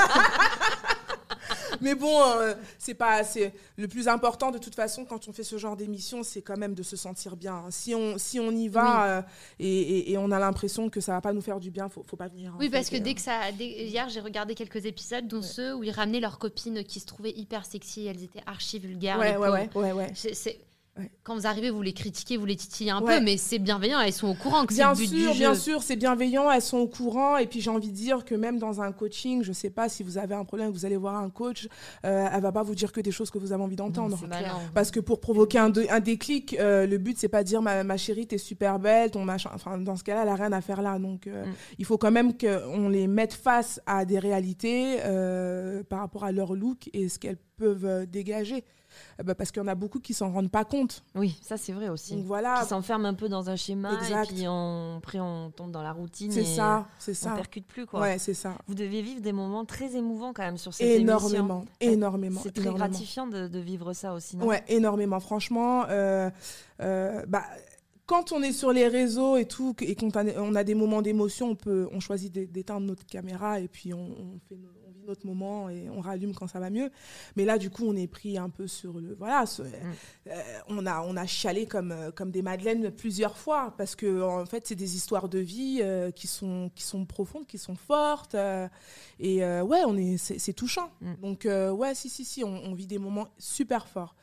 [1.80, 5.42] Mais bon, euh, c'est pas c'est le plus important de toute façon quand on fait
[5.42, 7.64] ce genre d'émission, c'est quand même de se sentir bien.
[7.71, 9.23] Si on si on y va euh,
[9.59, 12.02] et, et- et on a l'impression que ça va pas nous faire du bien, faut
[12.04, 12.54] faut pas venir.
[12.54, 12.71] en Oui, fait.
[12.78, 13.52] parce que dès euh, que ça.
[13.52, 17.06] dès- Hier, j'ai regardé quelques épisodes, dont ceux où ils ramenaient leurs copines qui se
[17.06, 18.06] trouvaient hyper sexy.
[18.06, 19.18] Elles étaient archi vulgaires.
[19.18, 20.12] ouais ouais, ouais ouais ouais.
[20.96, 21.10] Ouais.
[21.24, 23.18] Quand vous arrivez, vous les critiquez, vous les titillez un Ouais.
[23.18, 23.98] peu, mais c'est bienveillant.
[24.00, 25.58] Elles sont au courant que c'est Bien but sûr, du bien jeu.
[25.58, 27.36] sûr, c'est bienveillant, elles sont au courant.
[27.36, 30.04] Et puis j'ai envie de dire que même dans un coaching, je sais pas si
[30.04, 31.66] vous avez un problème, vous allez voir un coach,
[32.06, 34.16] euh, elle va pas vous dire que des choses que vous avez envie d'entendre.
[34.20, 34.54] c'est non.
[34.72, 37.60] Parce que pour provoquer un, dé- un déclic, euh, le but c'est pas de dire
[37.60, 39.50] ma, ma chérie t'es super belle, ton machin.
[39.52, 41.00] Enfin dans ce cas-là, elle a rien à faire là.
[41.00, 41.52] Donc euh, Mm.
[41.80, 46.30] il faut quand même qu'on les mette face à des réalités euh, par rapport à
[46.30, 48.62] leur look et ce qu'elles peuvent dégager.
[49.20, 51.02] Euh, bah, parce qu'il y en a beaucoup qui s'en rendent pas compte.
[51.14, 52.14] Oui, ça c'est vrai aussi.
[52.16, 54.30] Donc voilà, Qui s'enferment un peu dans un schéma Exact.
[54.30, 56.30] et puis on, après on tombe dans la routine.
[56.32, 57.30] c'est ça, c'est On ça.
[57.32, 58.00] percute plus quoi.
[58.00, 58.54] Ouais, c'est ça.
[58.66, 61.02] Vous devez vivre des moments très émouvants quand même sur cette émission.
[61.28, 62.40] Énormément, énormément.
[62.42, 62.86] C'est très énormément.
[62.88, 64.36] gratifiant de, de vivre ça aussi.
[64.36, 64.46] non?
[64.46, 65.20] Ouais, énormément.
[65.20, 66.30] Franchement, euh,
[66.80, 67.42] euh, bah,
[68.06, 71.00] quand on est sur les réseaux et tout, et qu'on a, on a des moments
[71.00, 74.68] d'émotion, on, peut, on choisit d'é- d'éteindre notre caméra et puis on, on fait no-
[74.83, 76.90] on vit notre moment et on rallume quand ça va mieux.
[77.37, 79.14] Mais là, du coup, on est pris un peu sur le.
[79.14, 83.75] Voilà, ce- euh, on, a, on a chialé comme, euh, comme des madeleines plusieurs fois
[83.76, 87.46] parce que, en fait, c'est des histoires de vie euh, qui, sont, qui sont profondes,
[87.46, 88.34] qui sont fortes.
[88.34, 88.68] euh,
[89.20, 90.90] et ouais, on est, c'est, c'est touchant.
[91.00, 91.14] Mm.
[91.23, 91.46] Donc,
[91.78, 94.16] ouais, si, si, si, on, on vit des moments super forts.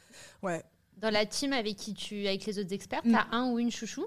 [0.43, 0.63] Ouais.
[0.97, 3.11] Dans la team avec qui tu, avec les autres experts, Mm.
[3.13, 4.05] t'as un ou une chouchou?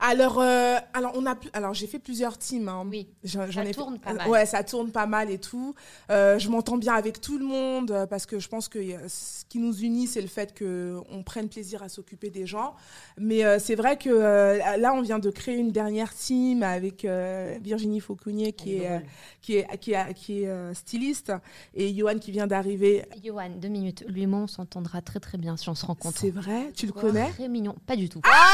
[0.00, 2.68] Alors, euh, alors, on a, alors j'ai fait plusieurs teams.
[2.68, 2.84] hein.
[2.90, 3.08] Oui.
[3.24, 4.28] J'en- Ça ai tourne fait- pas mal.
[4.28, 5.74] Ouais, ça tourne pas mal et tout.
[6.10, 9.08] Euh, je m'entends bien avec tout le monde euh, parce que je pense que euh,
[9.08, 12.74] ce qui nous unit, c'est le fait que on prenne plaisir à s'occuper des gens.
[13.18, 17.04] Mais euh, c'est vrai que euh, là, on vient de créer une dernière team avec
[17.04, 18.98] euh, Virginie Fauconnier qui est, euh,
[19.40, 21.32] qui est, qui est, qui est, euh, styliste
[21.74, 23.04] et Johan qui vient d'arriver.
[23.24, 24.04] Johan, deux minutes.
[24.08, 26.18] Lui et moi, on s'entendra très très bien si on se rencontre.
[26.18, 27.30] C'est vrai, tu le connais?
[27.30, 27.74] Très mignon.
[27.86, 28.20] Pas du tout.
[28.24, 28.52] Ah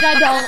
[0.00, 0.47] J'adore.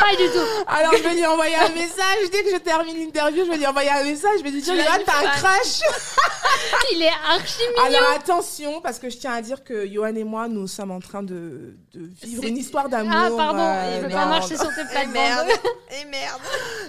[0.00, 0.64] Pas du tout.
[0.66, 3.44] Alors je vais lui envoyer un message dès que je termine l'interview.
[3.44, 4.32] Je vais lui envoyer un message.
[4.38, 5.80] Je vais lui dire Johan, t'as un crush.
[6.92, 7.84] Il est archi mignon.
[7.98, 11.00] Alors attention, parce que je tiens à dire que Johan et moi, nous sommes en
[11.00, 13.12] train de, de vivre une histoire d'amour.
[13.14, 15.12] Ah, pardon, euh, il pas marcher sur tes plates-bandes.
[15.14, 15.48] merde
[16.00, 16.40] Et merde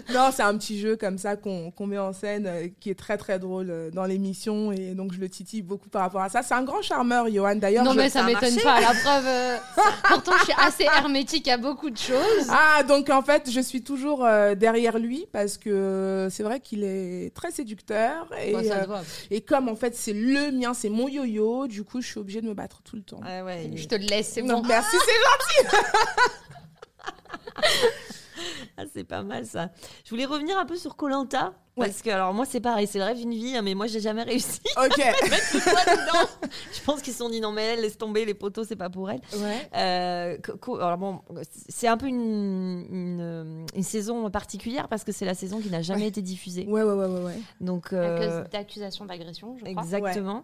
[0.10, 2.98] Non, c'est un petit jeu comme ça qu'on qu'on met en scène, euh, qui est
[3.00, 6.30] très très drôle euh, dans l'émission, et donc je le titille beaucoup par rapport à
[6.30, 6.42] ça.
[6.44, 7.56] C'est un grand charmeur, Johan.
[7.56, 8.82] D'ailleurs, Non, je- mais ça ça m'étonne pas.
[8.82, 9.26] La preuve.
[9.26, 9.58] euh,
[10.10, 12.48] Pourtant, je suis assez hermétique à beaucoup de choses.
[12.50, 16.60] Ah, donc en fait, je suis toujours euh, derrière lui parce que euh, c'est vrai
[16.60, 20.74] qu'il est très séducteur et, Bon, ça euh, et comme en fait c'est le mien,
[20.74, 23.22] c'est mon yo-yo, du coup je suis obligée de me battre tout le temps.
[23.22, 23.72] Ouais.
[23.76, 24.68] Je te le laisse, c'est Non, bon.
[24.68, 25.62] merci, c'est
[28.78, 29.70] Ah, c'est pas mal ça.
[30.06, 31.54] Je voulais revenir un peu sur Colanta.
[31.78, 31.88] Ouais.
[31.88, 34.02] Parce que, alors, moi, c'est pareil, c'est le rêve d'une vie, hein, mais moi, j'ai
[34.02, 34.60] jamais réussi.
[34.78, 34.98] ok.
[35.54, 36.30] Dedans.
[36.74, 38.90] Je pense qu'ils se sont dit, non, mais elle, laisse tomber les poteaux, c'est pas
[38.90, 39.22] pour elle.
[39.38, 39.70] Ouais.
[39.76, 40.38] Euh,
[40.78, 41.22] alors bon,
[41.70, 45.82] c'est un peu une, une, une saison particulière parce que c'est la saison qui n'a
[45.82, 46.08] jamais Ouais.
[46.08, 46.66] été diffusée.
[46.68, 47.40] Ouais, ouais, ouais, ouais, ouais.
[47.62, 49.84] Donc, À euh, cause d'accusations d'agression, je crois.
[49.84, 50.44] exactement.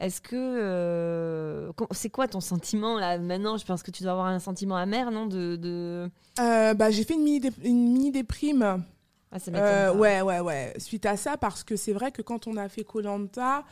[0.00, 3.56] Est-ce que euh, c'est quoi ton sentiment là maintenant?
[3.56, 6.10] Je pense que tu dois avoir un sentiment amer, non De, de...
[6.40, 8.84] Euh, bah, j'ai fait une mini, dé- une mini déprime.
[9.30, 10.74] Ah, ça Euh, ouais, ouais, ouais.
[10.78, 13.64] Suite à ça, parce que c'est vrai que quand on a fait Colanta,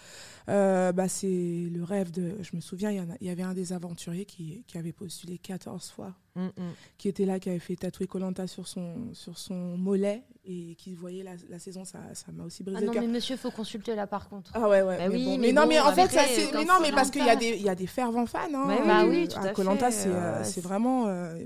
[0.46, 1.26] bah, c'est
[1.72, 2.36] le rêve de.
[2.42, 5.38] Je me souviens, il y, il y avait un des aventuriers qui, qui avait postulé
[5.38, 6.50] 14 fois, Mm, mm.
[6.96, 10.94] qui était là, qui avait fait tatouer Colanta sur son, sur son mollet et qui
[10.94, 11.84] voyait la, la saison.
[11.84, 13.02] Ça ça m'a aussi brisé Ah le non, cœur.
[13.02, 14.50] mais monsieur, faut consulter là par contre.
[14.54, 14.96] Ah ouais, ouais.
[14.96, 15.38] Bah mais, oui, bon.
[15.38, 16.50] mais non, bon, mais en fait, après, ça, c'est.
[16.50, 18.38] quand Mais non, mais parce qu'il y a des, il y a des fervents fans.
[18.54, 21.06] Hein, Bah oui, Bah oui, tout à à Colanta, c'est euh, euh, vraiment.
[21.08, 21.44] euh,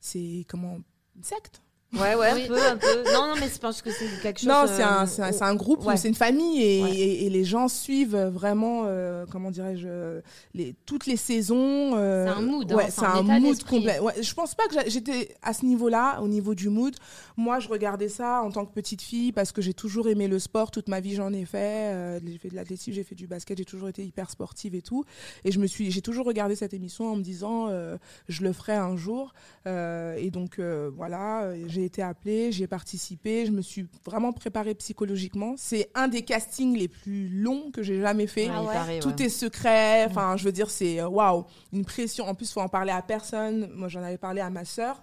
[0.00, 0.78] c'est comment
[1.16, 1.62] une secte.
[1.94, 2.42] Ouais, ouais, Oui.
[2.44, 3.12] un peu, un peu.
[3.12, 4.48] Non, non, mais je pense que c'est quelque chose.
[4.48, 5.96] Non, euh, c'est un, c'est un, c'est un groupe, ouais.
[5.96, 6.90] c'est une famille et, Ouais.
[6.96, 10.20] et- et les gens suivent vraiment, euh, comment dirais-je, euh,
[10.54, 11.92] les, toutes les saisons.
[11.96, 13.98] euh, C'est un mood, hein, ouais, c'est c'est un mood complet.
[14.00, 16.94] Ouais, je pense pas que j'étais à ce niveau-là, au niveau du mood.
[17.36, 20.38] Moi, je regardais ça en tant que petite fille parce que j'ai toujours aimé le
[20.38, 20.70] sport.
[20.70, 21.92] Toute ma vie, j'en ai fait.
[21.92, 24.82] Euh, j'ai fait de l'athlétisme, j'ai fait du basket, j'ai toujours été hyper sportive et
[24.82, 25.04] tout.
[25.44, 27.96] Et je me suis, j'ai toujours regardé cette émission en me disant, euh,
[28.28, 29.32] je le ferai un jour.
[29.66, 34.32] Euh, et donc euh, voilà, euh, j'ai été appelée, j'ai participé, je me suis vraiment
[34.32, 35.54] préparée psychologiquement.
[35.58, 38.48] C'est un des castings les plus longs que j'ai jamais fait.
[38.48, 38.72] Ouais.
[38.72, 39.26] paraît, Tout ouais.
[39.26, 41.44] est secret, enfin je veux dire c'est euh, waouh,
[41.74, 42.26] une pression.
[42.26, 43.68] En plus faut en parler à personne.
[43.74, 45.02] Moi j'en avais parlé à ma sœur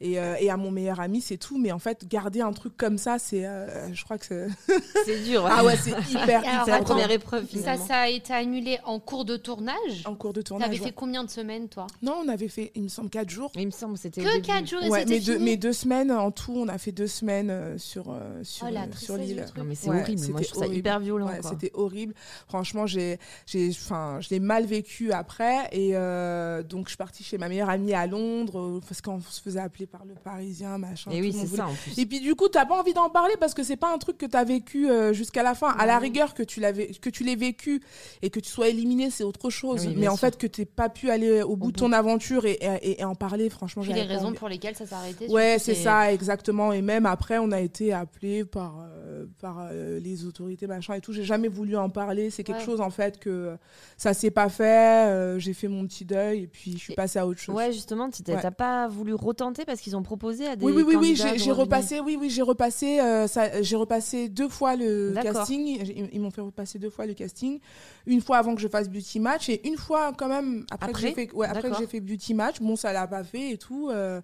[0.00, 1.58] et, euh, et à mon meilleur ami, c'est tout.
[1.58, 4.48] Mais en fait, garder un truc comme ça, c'est, euh, je crois que c'est,
[5.04, 5.46] C'est dur.
[5.50, 7.86] ah ouais, c'est hyper, Alors, C'est la hyper attends, première épreuve Ça, finalement.
[7.86, 10.02] ça a été annulé en cours de tournage?
[10.04, 10.78] en cours de T'avais tournage.
[10.78, 10.92] fait ouais.
[10.94, 11.86] combien de semaines, toi?
[12.02, 13.50] Non, on avait fait, il me semble, quatre jours.
[13.56, 14.22] Il me semble que c'était.
[14.22, 14.42] Que début.
[14.46, 16.92] 4 jours et Ouais, c'était mais deux, mais deux semaines en tout, on a fait
[16.92, 18.04] deux semaines euh, sur,
[18.42, 19.44] sur, Oh, euh, sur l'île.
[19.64, 20.20] mais c'est Ouais, horrible.
[20.30, 21.26] Moi, je c'était trouve ça hyper violent.
[21.28, 21.50] Ouais, quoi.
[21.50, 22.14] c'était horrible.
[22.48, 25.68] Franchement, j'ai, j'ai, enfin, je l'ai mal vécu après.
[25.72, 29.40] Et euh, donc, je suis partie chez ma meilleure amie à Londres parce qu'on se
[29.40, 31.10] faisait appeler par le Parisien, machin.
[31.10, 31.98] Et tout oui, le monde c'est voulait- ça en plus.
[31.98, 34.18] Et puis du coup, t'as pas envie d'en parler parce que c'est pas un truc
[34.18, 35.70] que t'as vécu euh, jusqu'à la fin.
[35.78, 37.80] À la rigueur que tu l'avais, que tu l'aies vécu
[38.22, 39.86] et que tu sois éliminé, c'est autre chose.
[39.86, 40.20] Oui, Mais en sûr.
[40.20, 43.14] fait, que t'aies pas pu aller au bout de ton aventure et, et, et en
[43.14, 44.36] parler, franchement, Puis les raisons envie.
[44.38, 45.28] pour lesquelles ça s'est arrêté.
[45.28, 46.72] Ouais, c'est ça, exactement.
[46.72, 51.00] Et même après, on a été appelé par, euh, par euh, les autorités, machin et
[51.00, 51.12] tout.
[51.12, 52.30] J'ai jamais voulu en parler.
[52.30, 52.64] C'est quelque Ouais.
[52.64, 53.56] chose, en fait, que
[53.96, 55.08] ça s'est pas fait.
[55.08, 57.54] euh, j'ai fait mon petit deuil et puis je suis passée à autre chose.
[57.54, 58.50] Ouais, justement, tu t'as Ouais.
[58.50, 60.64] pas voulu retenter parce qu'ils ont proposé à des.
[60.64, 64.48] Oui, oui, oui, oui, j'ai repassé, oui, oui, j'ai repassé, euh, ça- j'ai repassé deux
[64.48, 65.66] fois le casting.
[65.66, 67.58] Ils, ils m'ont fait repasser deux fois le casting,
[68.06, 70.98] une fois avant que je fasse Beauty Match et une fois quand même après, que
[70.98, 71.80] j'ai fait, ouais, après que D'accord.
[71.80, 72.60] j'ai fait Beauty Match.
[72.60, 74.20] Bon, ça l'a pas fait et tout, euh,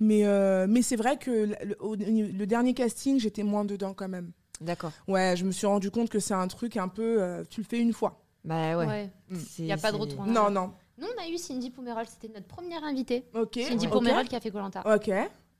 [0.00, 3.94] mais euh, mais c'est vrai que le, le- au- le dernier casting, j'étais moins dedans
[3.94, 4.32] quand même.
[4.60, 4.92] D'accord.
[5.06, 7.66] Ouais, je me suis rendu compte que c'est un truc un peu, euh, tu le
[7.68, 8.20] fais une fois.
[8.44, 8.86] Bah ouais.
[8.86, 9.10] Ouais.
[9.58, 10.24] Il y a pas de retour.
[10.26, 10.72] Non, non.
[10.98, 13.24] Nous, on a eu Cindy Pomerol, c'était notre première invitée.
[13.34, 13.54] Ok.
[13.54, 13.92] Cindy ok.
[13.92, 14.82] Pomerol qui a fait Colanta.
[14.84, 15.10] Ok.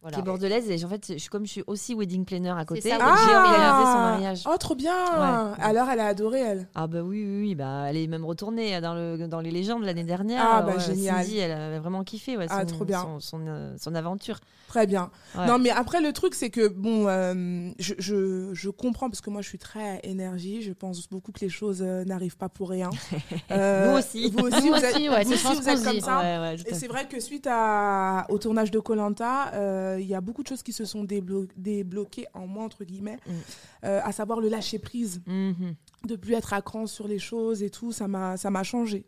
[0.08, 0.16] Voilà.
[0.16, 2.80] Qui est bordelaise et en fait, je- comme je suis aussi wedding planner à côté,
[2.84, 2.90] oui.
[2.90, 4.42] j'ai Ah organisé son mariage.
[4.50, 4.92] Oh, trop bien.
[4.94, 5.54] Ouais.
[5.60, 6.68] Alors, elle a adoré elle.
[6.74, 9.84] Ah bah oui, oui, oui, bah elle est même retournée dans, le, dans les légendes
[9.84, 10.42] l'année dernière.
[10.44, 11.16] Ah, bah, Ouais, génial.
[11.24, 13.02] Cindy, elle avait vraiment kiffé ouais, son, Ah, trop bien.
[13.02, 14.38] son, son, euh, son aventure.
[14.68, 15.10] Très bien.
[15.34, 15.46] Ouais.
[15.46, 19.30] Non, mais après, le truc, c'est que, bon, euh, je, je, je comprends, parce que
[19.30, 20.60] moi, je suis très énergie.
[20.60, 22.90] Je pense beaucoup que les choses euh, n'arrivent pas pour rien.
[23.50, 24.30] Euh, Nous aussi.
[24.30, 26.18] Vous aussi, Nous vous êtes, aussi, ouais, vous c'est aussi, vous êtes comme ça.
[26.18, 29.52] Ouais, ouais, tout Et c'est vrai que suite à, au tournage de Colanta,
[30.00, 33.18] il y a beaucoup de choses qui se sont déblo- débloquées en moi, entre guillemets,
[33.26, 33.32] Mm.
[33.84, 35.74] Euh, à savoir le lâcher prise, Mhm.
[36.06, 39.04] de plus être à cran sur les choses et tout, ça m'a changé.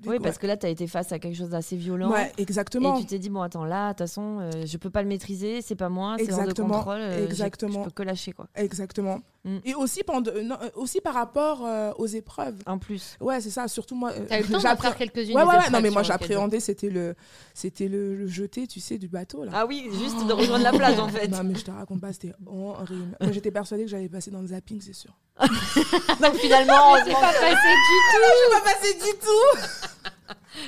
[0.00, 2.12] Du Oui, coup, parce que là, tu as été face à quelque chose d'assez violent.
[2.12, 2.30] ouais.
[2.38, 2.96] Exactement.
[2.96, 5.08] Et tu t'es dit, bon, attends, là, de toute façon, euh, je peux pas le
[5.08, 7.00] maîtriser, c'est pas moi, c'est hors de contrôle.
[7.00, 7.80] euh, exactement.
[7.80, 8.46] Je peux que lâcher, quoi.
[8.54, 9.18] Exactement.
[9.44, 9.58] Mm.
[9.64, 12.56] Et aussi, pendant, non, euh, aussi par rapport euh, aux épreuves.
[12.66, 13.16] En plus.
[13.20, 14.10] Ouais, c'est ça, surtout moi.
[14.12, 15.36] euh, T'as eu le temps d'en j'appré- faire quelques-unes.
[15.36, 17.14] Ouais, ouais, non, mais moi j'appréhendais, c'était le,
[17.54, 19.52] c'était le, le jeté, tu sais, du bateau, là.
[19.54, 21.28] Ah oui, juste de rejoindre la plage, en fait.
[21.28, 23.16] Non, mais je te raconte pas, c'était horrible.
[23.20, 25.16] Moi, j'étais persuadée que j'allais passer dans le zapping, c'est sûr.
[25.38, 28.24] Donc finalement, C'est pas passé du tout.
[28.24, 29.98] Je suis pas passée du tout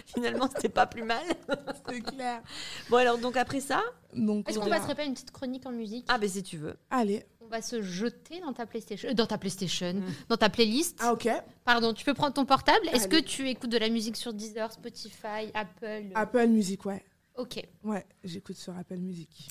[0.06, 1.22] finalement, c'était pas plus mal.
[1.88, 2.40] C'est clair.
[2.88, 3.83] Bon, alors, donc après ça,
[4.14, 6.06] Est-ce qu'on passerait pas une petite chronique en musique?
[6.09, 6.76] Ah, ben si tu veux.
[6.90, 7.24] Allez.
[7.51, 10.05] On va se jeter dans ta PlayStation, euh, dans ta PlayStation, Mm.
[10.29, 10.97] dans ta playlist.
[11.01, 11.29] Ah, ok.
[11.65, 12.87] Pardon, tu peux prendre ton portable.
[12.93, 16.13] Est-ce que tu écoutes de la musique sur Deezer, Spotify, Apple?
[16.15, 17.05] Apple Music, ouais.
[17.37, 17.61] Ok.
[17.83, 19.49] Ouais, j'écoute sur Apple Music.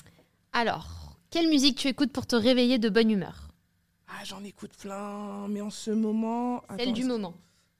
[0.54, 3.48] Alors, quelle musique tu écoutes pour te réveiller de bonne humeur?
[4.08, 6.62] Ah, j'en écoute plein, mais en ce moment.
[6.70, 7.34] Celle Attends, du moment.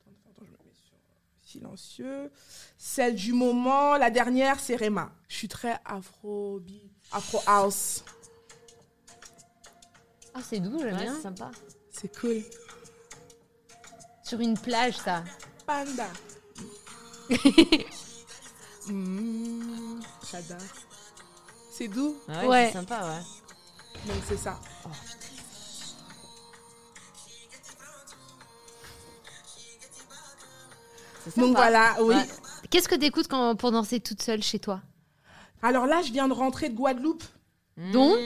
[0.07, 0.99] Attends, je me mets sur
[1.43, 2.31] silencieux.
[2.77, 5.13] Celle du moment, la dernière, c'est Rema.
[5.29, 6.61] Je suis très afro
[7.11, 8.05] afro house.
[10.35, 11.15] Ah, c'est doux, j'aime Ouais, bien.
[11.17, 11.51] c'est sympa.
[11.91, 12.43] C'est cool.
[14.23, 15.25] Sur une plage, ça.
[15.67, 16.07] Panda.
[18.89, 20.01] Mmh,
[20.33, 20.57] J'adore.
[21.71, 22.67] C'est doux, Ah ouais, Ouais.
[22.69, 24.07] c'est sympa, ouais.
[24.13, 24.59] donc c'est ça.
[31.25, 31.61] C'est Donc sympa.
[31.61, 32.15] voilà, oui.
[32.15, 32.27] Ouais.
[32.71, 34.81] Qu'est-ce que t'écoutes quand pour danser toute seule chez toi?
[35.63, 37.23] Alors là, je viens de rentrer de Guadeloupe.
[37.93, 38.19] Donc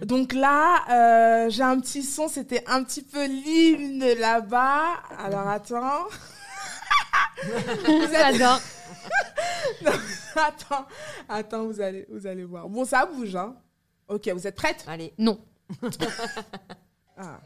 [0.00, 0.04] Mmh.
[0.04, 5.02] Donc là, euh, j'ai un petit son, c'était un petit peu l'hymne là-bas.
[5.18, 6.06] Alors attends.
[8.10, 8.60] J'adore.
[10.36, 10.86] attends,
[11.28, 12.68] attends, vous allez, vous allez voir.
[12.68, 13.56] Bon, ça bouge, hein.
[14.08, 15.14] Ok, vous êtes prêtes Allez.
[15.18, 15.40] Non.
[17.16, 17.40] ah.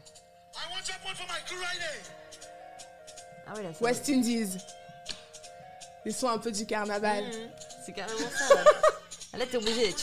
[3.47, 4.57] Ah ouais, là, c'est West Indies.
[6.05, 7.23] Les sons un peu du carnaval.
[7.23, 7.49] Mmh.
[7.85, 8.55] C'est carrément ça.
[9.33, 9.93] Ah, Là, t'es obligé.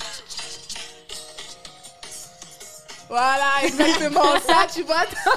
[3.08, 5.04] Voilà, exactement ça, tu vois.
[5.06, 5.30] t'as-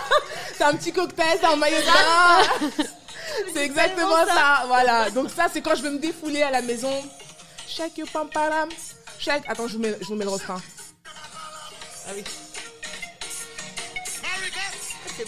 [0.57, 2.93] T'as un petit cocktail, t'as un maillot de bain.
[3.53, 4.63] C'est exactement ça.
[4.67, 5.09] Voilà.
[5.11, 6.91] Donc ça, c'est quand je veux me défouler à la maison.
[7.67, 8.69] Shake your pam param.
[9.19, 9.43] Shake.
[9.47, 10.59] Attends, je vous mets, je vous mets le refrain.
[12.07, 12.23] Ah oui.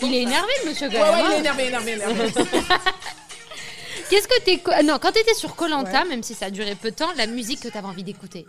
[0.02, 1.32] Il est énervé, le monsieur, quand Ouais, ouais, il hein.
[1.32, 2.34] est énervé, énervé, énervé.
[4.10, 4.62] Qu'est-ce que t'es.
[4.84, 6.08] Non, quand t'étais sur Colanta, Ouais.
[6.10, 8.46] même si ça a duré peu de temps, la musique que t'avais envie d'écouter?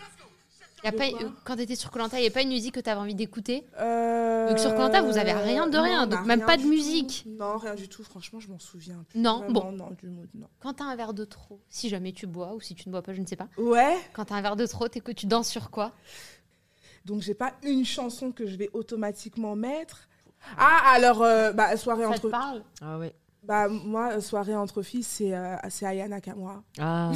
[0.84, 1.04] Y a pas,
[1.44, 4.48] quand t'étais sur Colanta, il n'y a pas une musique que t'avais envie d'écouter Euh...
[4.48, 6.62] Donc sur Koh-Lanta, vous avez rien de rien, on donc a même rien pas de
[6.62, 7.22] du musique.
[7.24, 7.30] tout.
[7.38, 8.02] Non, rien du tout.
[8.02, 9.04] Franchement, je m'en souviens.
[9.08, 9.20] plus.
[9.20, 9.72] Non, Vraiment, bon.
[9.72, 10.48] Non, du mood, non.
[10.60, 13.02] Quand t'as un verre de trop, si jamais tu bois ou si tu ne bois
[13.02, 13.46] pas, je ne sais pas.
[13.56, 13.96] Ouais.
[14.12, 15.92] Quand t'as un verre de trop, t'es que tu danses sur quoi?
[17.04, 20.08] Donc j'ai pas une chanson que je vais automatiquement mettre.
[20.58, 22.62] Ah alors euh, bah, soirée Ça te entre parle?
[22.80, 23.14] Ah ouais.
[23.42, 26.62] Bah moi euh, soirée entre filles c'est euh, c'est Ayana Nakamura.
[26.78, 27.10] Ah.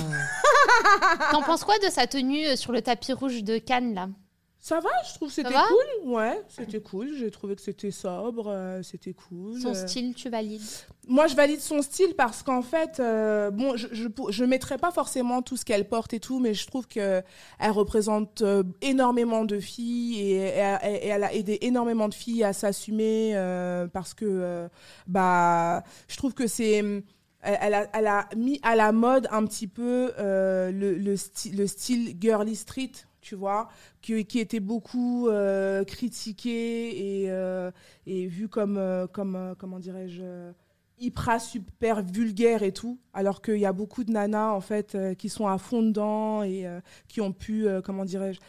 [1.31, 4.09] T'en penses quoi de sa tenue euh, sur le tapis rouge de Cannes là?
[4.69, 6.11] Ça va, je trouve que c'était cool.
[6.13, 7.15] Ouais, c'était cool.
[7.17, 9.61] J'ai trouvé que c'était sobre, euh, c'était cool.
[9.61, 10.61] Son Euh, style, tu valides?
[11.07, 14.91] Moi, je valide son style parce qu'en fait, euh, bon, je, je, je mettrai pas
[14.91, 17.23] forcément tout ce qu'elle porte et tout, mais je trouve que
[17.61, 22.43] elle représente euh, énormément de filles et, et- et elle a aidé énormément de filles
[22.43, 23.35] à s'assumer
[23.93, 24.69] parce que,
[25.07, 27.05] bah, je trouve que c'est elle
[27.63, 31.69] elle a, elle a mis à la mode un petit peu le, le, sti- le
[31.69, 32.91] style girly street,
[33.27, 33.69] tu vois,
[34.03, 37.73] qui, était beaucoup euh, critiqué et, euh,
[38.07, 40.53] vu comme, euh, euh, comment dirais-je, euh,
[41.01, 45.29] hyper super vulgaire et tout, alors qu'il y a beaucoup de nanas en fait qui
[45.29, 46.67] sont à fond dedans et
[47.09, 48.41] qui ont pu, comment dirais-je,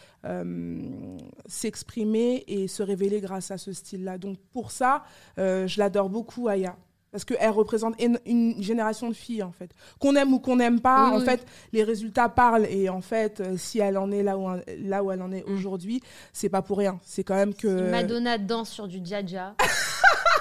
[1.48, 4.18] s'exprimer et se révéler grâce à ce style-là.
[4.18, 5.04] Donc pour ça,
[5.38, 6.78] je l'adore beaucoup, Aya.
[7.18, 9.72] Parce qu'elle représente une, génération de filles, en fait.
[10.00, 11.26] Qu'on aime ou qu'on n'aime pas, Oui, en oui.
[11.26, 12.68] fait, les résultats parlent.
[12.70, 14.48] Et en fait, euh, si elle en est là où,
[14.84, 15.52] là où elle en est Mm.
[15.56, 17.00] aujourd'hui, c'est pas pour rien.
[17.04, 17.90] C'est quand même que.
[17.90, 19.56] Madonna danse sur du Jaja.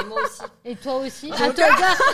[0.00, 0.42] Et moi aussi.
[0.64, 1.66] Et toi aussi Ah, toi,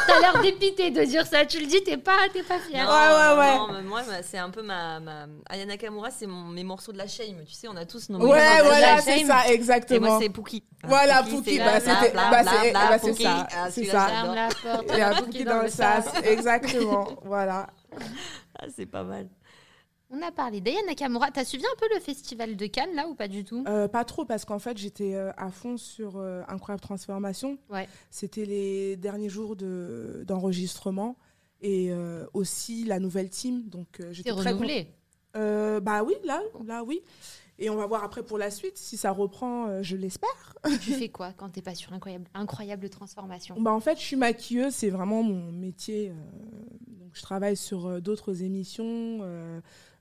[0.06, 1.44] t'as l'air dépité de dire ça.
[1.46, 2.86] Tu le dis, t'es pas, t'es pas fière.
[2.88, 3.58] Ouais, ouais, ouais.
[3.58, 5.26] Non, mais moi, c'est un peu ma, ma...
[5.48, 6.44] Aya Nakamura, c'est mon...
[6.44, 7.44] mes morceaux de la shame.
[7.46, 9.02] Tu sais, on a tous nos Ouais, morceaux de la voilà, shame.
[9.18, 10.06] c'est ça, Et exactement.
[10.08, 10.64] moi, c'est Pookie.
[10.84, 14.08] Voilà, Pookie, Pookie, c'est bah, c'était- bah, bah, ça, Ah, c'est ça.
[14.96, 17.08] Et un Pookie Pookie dans le sas, exactement.
[17.24, 17.66] Voilà.
[18.58, 19.28] Ah, c'est pas mal.
[20.16, 21.30] On a parlé d'Aya Nakamura.
[21.30, 23.64] T'as suivi un peu le festival de Cannes là ou pas du tout?
[23.68, 27.58] Euh, pas trop, parce qu'en fait, j'étais euh, à fond sur euh, Incroyable Transformation.
[27.68, 27.86] Ouais.
[28.10, 31.16] C'était les derniers jours de- d'enregistrement
[31.62, 31.90] et
[32.34, 33.62] aussi la nouvelle team.
[33.68, 34.52] Donc, j'étais T'es très
[35.80, 37.00] bah oui, là, là, oui.
[37.58, 40.54] Et on va voir après pour la suite si ça reprend, je l'espère.
[40.82, 43.56] tu fais quoi quand t'es pas sur incroyable, incroyable transformation?
[43.58, 46.12] Bah en fait, je suis maquilleuse, c'est vraiment mon métier.
[46.86, 49.20] donc je travaille sur d'autres émissions,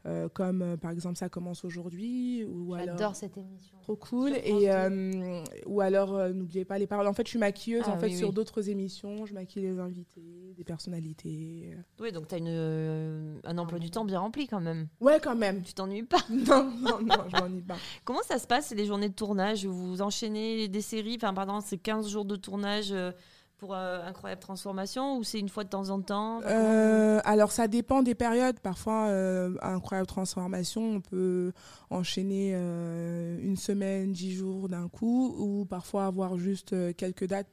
[0.06, 3.78] euh, comme euh, par exemple Ça commence aujourd'hui, ou alors J'adore cette émission.
[3.82, 7.08] trop cool, et euh, ou alors euh, n'oubliez pas les paroles.
[7.08, 8.34] En fait, je suis maquilleuse Ah en fait oui, sur oui.
[8.36, 11.76] d'autres émissions, je maquille les invités, des personnalités.
[12.00, 14.88] Oui, donc t'as une, euh, un emploi du temps bien rempli quand même.
[15.02, 15.62] Ouais, quand même.
[15.64, 16.18] Tu t'ennuies pas?
[16.30, 17.78] Non, non, non, je m'ennuie pas.
[18.04, 19.66] Comment ça se passe les journées de tournage?
[19.66, 21.16] Vous enchaînez des séries?
[21.18, 23.12] Enfin, pardon, c'est 15 jours de tournage euh,
[23.58, 26.42] pour euh, Incroyable Transformation ou c'est une fois de temps en temps?
[26.44, 28.60] Euh, alors ça dépend des périodes.
[28.60, 31.52] Parfois, euh, incroyable transformation, on peut
[31.90, 37.48] enchaîner euh, une semaine, dix jours d'un coup, ou parfois avoir juste euh, quelques dates.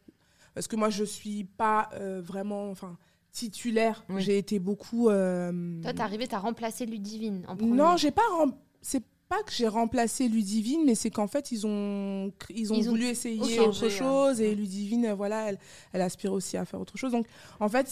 [0.55, 2.97] Parce que moi, je suis pas euh, vraiment, enfin,
[3.31, 4.05] titulaire.
[4.11, 4.21] Oui.
[4.23, 5.09] J'ai été beaucoup.
[5.09, 7.73] euh, Toi, t'es arrivé, t'as remplacé Ludivine en premier.
[7.73, 8.23] non, j'ai pas.
[8.39, 12.77] rem- C'est pas que j'ai remplacé Ludivine, mais c'est qu'en fait ils ont ils ont
[12.77, 13.89] Ils ont voulu essayer autre hein.
[13.89, 14.59] chose et Mm.
[14.59, 15.59] Ludivine, euh, voilà, elle,
[15.93, 17.13] elle aspire aussi à faire autre chose.
[17.13, 17.27] Donc
[17.59, 17.89] en fait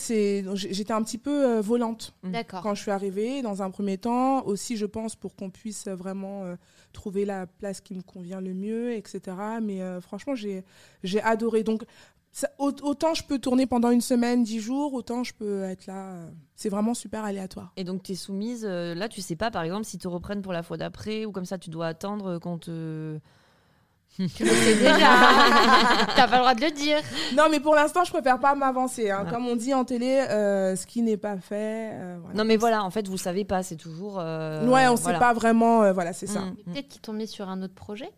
[0.55, 2.63] j'étais un petit peu euh, volante D'accord.
[2.63, 4.45] quand je suis arrivée dans un premier temps.
[4.47, 6.57] Aussi, je pense pour qu'on puisse vraiment euh,
[6.93, 9.37] trouver la place qui me convient le mieux, etc.
[9.63, 11.63] Mais euh, franchement, j'ai adoré.
[11.63, 11.85] Donc
[12.33, 16.13] ça- autant je peux tourner pendant une semaine, dix jours, autant je peux être là.
[16.13, 17.73] euh, C'est vraiment super aléatoire.
[17.77, 20.53] Et donc t'es soumise, euh, là tu sais pas par exemple si te reprennent pour
[20.53, 23.19] la fois d'après ou comme ça tu dois attendre qu'on te...
[24.17, 24.97] Tu le sais déjà.
[26.17, 26.99] T'as pas le droit de le dire.
[27.37, 29.09] Non, mais pour l'instant, je préfère pas m'avancer.
[29.09, 29.23] hein.
[29.25, 29.31] Ah.
[29.31, 31.91] Comme on dit en télé, euh, ce qui n'est pas fait.
[31.95, 32.37] euh, voilà.
[32.37, 34.19] Non mais voilà, en fait vous savez pas, c'est toujours...
[34.19, 35.17] euh, ouais, on voilà.
[35.17, 35.85] sait pas vraiment.
[35.85, 36.41] euh, voilà, c'est ça.
[36.41, 36.57] Mm.
[36.73, 38.11] Peut-être qu'ils t'ont mis sur un autre projet.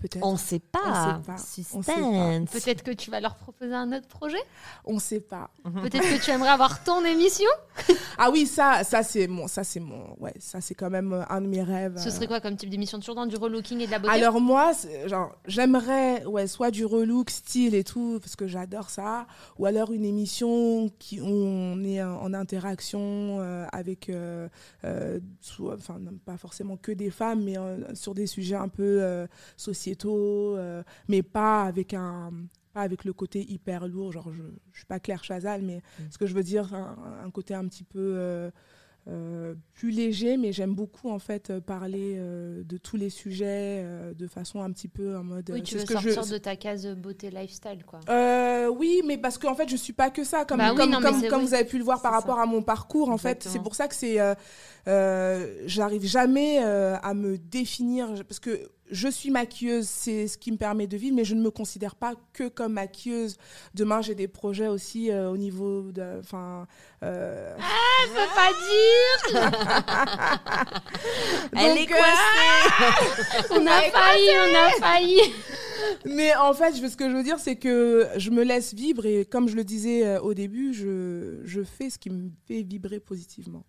[0.00, 0.24] Peut-être.
[0.24, 0.80] On sait pas.
[0.84, 1.36] On sait pas.
[1.38, 2.50] Suspense.
[2.50, 4.40] Peut-être que tu vas leur proposer un autre projet?
[4.84, 5.50] On sait pas.
[5.62, 7.50] Peut-être que tu aimerais avoir ton émission?
[8.16, 11.22] Ah oui, ça, ça c'est mon, ça c'est mon, ouais, ça c'est quand même euh,
[11.28, 11.98] un de mes rêves.
[11.98, 12.10] Ce euh.
[12.10, 12.98] serait quoi comme type d'émission?
[12.98, 14.14] Toujours dans du relooking et de la beauté?
[14.14, 14.72] Alors moi,
[15.06, 19.26] genre, j'aimerais, ouais, soit du relook, style et tout, parce que j'adore ça,
[19.58, 24.48] ou alors une émission qui où on est en, interaction euh, avec, euh,
[24.84, 29.02] euh, sous- enfin, pas forcément que des femmes, mais euh, sur des sujets un peu
[29.02, 29.26] euh,
[29.94, 32.30] sociétaux, euh, mais pas avec un
[32.72, 36.02] pas avec le côté hyper lourd, genre je, je suis pas Claire Chazal, mais Mm.
[36.10, 38.48] ce que je veux dire, un, un côté un petit peu euh,
[39.08, 44.14] euh, plus léger, mais j'aime beaucoup en fait parler euh, de tous les sujets euh,
[44.14, 45.50] de façon un petit peu en mode.
[45.52, 47.98] Oui, tu veux ce que je- sortir de ta case beauté lifestyle, quoi.
[48.08, 50.44] Euh, oui, mais parce qu'en fait, je suis pas que ça.
[50.44, 51.00] Comme, Bah oui, comme, non,
[51.40, 53.88] vous avez pu le voir par rapport à mon parcours, en fait, c'est pour ça
[53.88, 54.20] que c'est.
[54.20, 54.34] euh,
[54.86, 60.36] euh, J'arrive jamais euh, à me définir je- parce que je suis maquilleuse, c'est ce
[60.38, 63.36] qui me permet de vivre, mais je ne me considère pas que comme maquilleuse.
[63.74, 66.18] Demain, j'ai des projets aussi euh, au niveau de.
[66.20, 66.66] Enfin.
[67.02, 67.56] euh,
[68.14, 68.52] peux pas
[69.32, 69.40] dire
[71.56, 75.20] Elle est donc, euh, coincée On a failli, on a failli
[76.04, 79.24] Mais en fait, ce que je veux dire, c'est que je me laisse vibrer et
[79.24, 83.00] comme je le disais euh, au début, je, je fais ce qui me fait vibrer
[83.00, 83.64] positivement.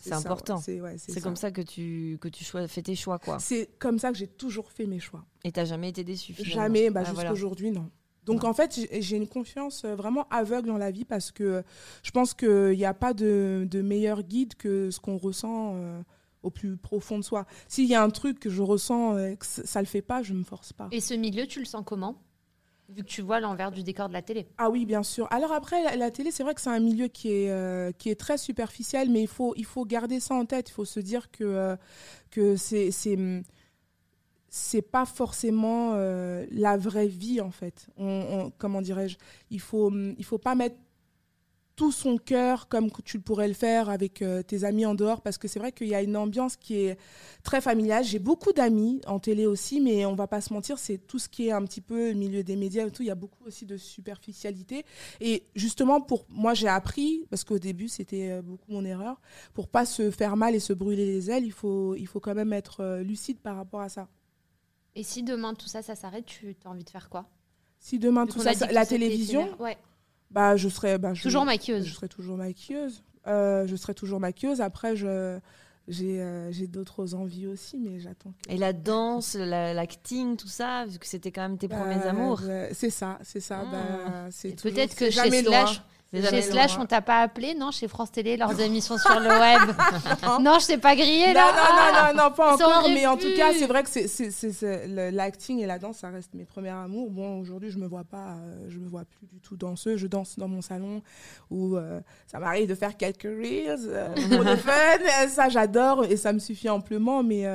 [0.00, 0.56] C'est important.
[0.58, 3.38] C'est ouais, comme ça que tu, que tu fais tes choix, quoi.
[3.38, 5.24] C'est comme ça que j'ai toujours fait mes choix.
[5.44, 6.62] Et t'as jamais été déçu finalement.
[6.62, 7.32] Jamais, bah, Ah, jusqu'à voilà.
[7.32, 7.90] aujourd'hui, non.
[8.24, 11.64] Donc en fait, j'ai- une confiance euh, vraiment aveugle dans la vie parce que
[12.02, 16.00] je pense qu'il n'y a pas de, de meilleur guide que ce qu'on ressent euh,
[16.42, 17.46] au plus profond de soi.
[17.66, 20.22] S'il y a un truc que je ressens et que ça ne le fait pas,
[20.22, 20.88] je ne me force pas.
[20.92, 22.22] Et ce milieu, tu le sens comment?
[22.94, 24.48] Vu que tu vois l'envers du décor de la télé.
[24.58, 25.28] Ah oui, bien sûr.
[25.30, 28.18] Alors après, la, télé, c'est vrai que c'est un milieu qui est, euh, qui est
[28.18, 30.70] très superficiel, mais il faut, il faut garder ça en tête.
[30.70, 31.76] Il faut se dire que, euh,
[32.30, 32.90] que c'est,
[34.48, 37.86] c'est, pas forcément euh, la vraie vie, en fait.
[38.58, 39.18] Comment dirais-je?
[39.50, 40.76] Il faut, il faut pas mettre
[41.80, 45.22] tout son cœur comme tu le pourrais le faire avec euh, tes amis en dehors,
[45.22, 46.98] parce que c'est vrai qu'il y a une ambiance qui est
[47.42, 48.04] très familiale.
[48.04, 51.30] J'ai beaucoup d'amis en télé aussi, mais on va pas se mentir, c'est tout ce
[51.30, 53.02] qui est un petit peu le milieu des médias et tout.
[53.02, 54.84] Il y a beaucoup aussi de superficialité.
[55.22, 59.18] Et justement, pour moi, j'ai appris, parce qu'au début, c'était euh, beaucoup mon erreur,
[59.54, 62.34] pour pas se faire mal et se brûler les ailes, il faut, il faut quand
[62.34, 64.06] même être euh, lucide par rapport à ça.
[64.94, 67.24] Et si demain tout ça, ça s'arrête, tu as envie de faire quoi?
[67.78, 69.48] Si demain tout ça, la télévision.
[69.58, 69.78] Ouais.
[70.30, 71.92] Bah je serais, bah, je- Toujours Je maquilleuse.
[71.92, 73.02] serai toujours maquilleuse.
[73.26, 74.60] Euh, je serai toujours maquilleuse.
[74.60, 75.38] Après, je,
[75.88, 78.32] j'ai, euh, j'ai d'autres envies aussi, mais j'attends.
[78.46, 81.96] que- Et la danse, la- l'acting, tout ça, vu que c'était quand même tes premiers
[81.96, 82.40] Bah, amours.
[82.46, 83.64] bah, c'est ça, c'est ça.
[83.66, 84.28] Ah.
[84.30, 85.66] bah, peut-être que chez loin.
[85.66, 89.20] Slash, C'est chez Slash, on t'a pas appelé, non Chez France Télé, leurs émissions sur
[89.20, 89.76] le web.
[90.40, 91.52] non, je t'ai pas grillé Non, là.
[91.52, 95.60] non, non, non, non, pas encore, mais en tout cas, c'est vrai que c'est, l'acting
[95.60, 97.10] et la danse, ça reste mes premiers amours.
[97.10, 99.98] Bon, aujourd'hui, je me vois pas, euh, je me vois plus du tout danseuse.
[99.98, 101.02] Je danse dans mon salon
[101.50, 105.28] où euh, ça m'arrive de faire quelques reels euh, pour le fun.
[105.28, 107.46] Ça, j'adore et ça me suffit amplement, mais.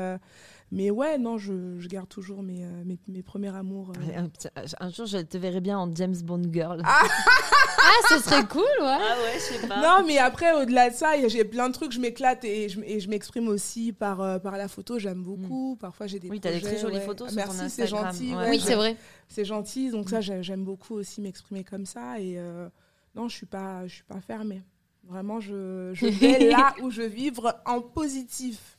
[0.71, 3.91] Euh, mais ouais, non, je, je garde toujours mes, euh, mes, mes premiers amours.
[3.91, 4.17] euh.
[4.19, 4.47] Un, petit-
[4.79, 6.81] un jour, je te verrai bien en James Bond girl.
[6.83, 7.03] Ah,
[8.09, 8.85] ce serait cool, ouais.
[8.97, 11.91] ouais, je sais Non, mais après, au-delà de ça, y a- j'ai plein de trucs,
[11.91, 15.77] je m'éclate et je, et je m'exprime aussi par, euh, par la photo, j'aime beaucoup.
[15.79, 16.29] Parfois, j'ai des.
[16.29, 17.01] Oui, t'as des très jolies ouais.
[17.01, 18.33] photos sur Merci, c'est gentil.
[18.35, 18.49] Ouais.
[18.49, 18.97] oui, c'est vrai.
[19.27, 20.09] C'est gentil, donc Mm.
[20.09, 22.19] ça, j'ai- j'aime beaucoup aussi m'exprimer comme ça.
[22.19, 22.67] Et euh,
[23.15, 24.61] non, je suis pas, je suis pas fermée.
[25.07, 28.74] Vraiment, je, je vais là où je vivre en positif.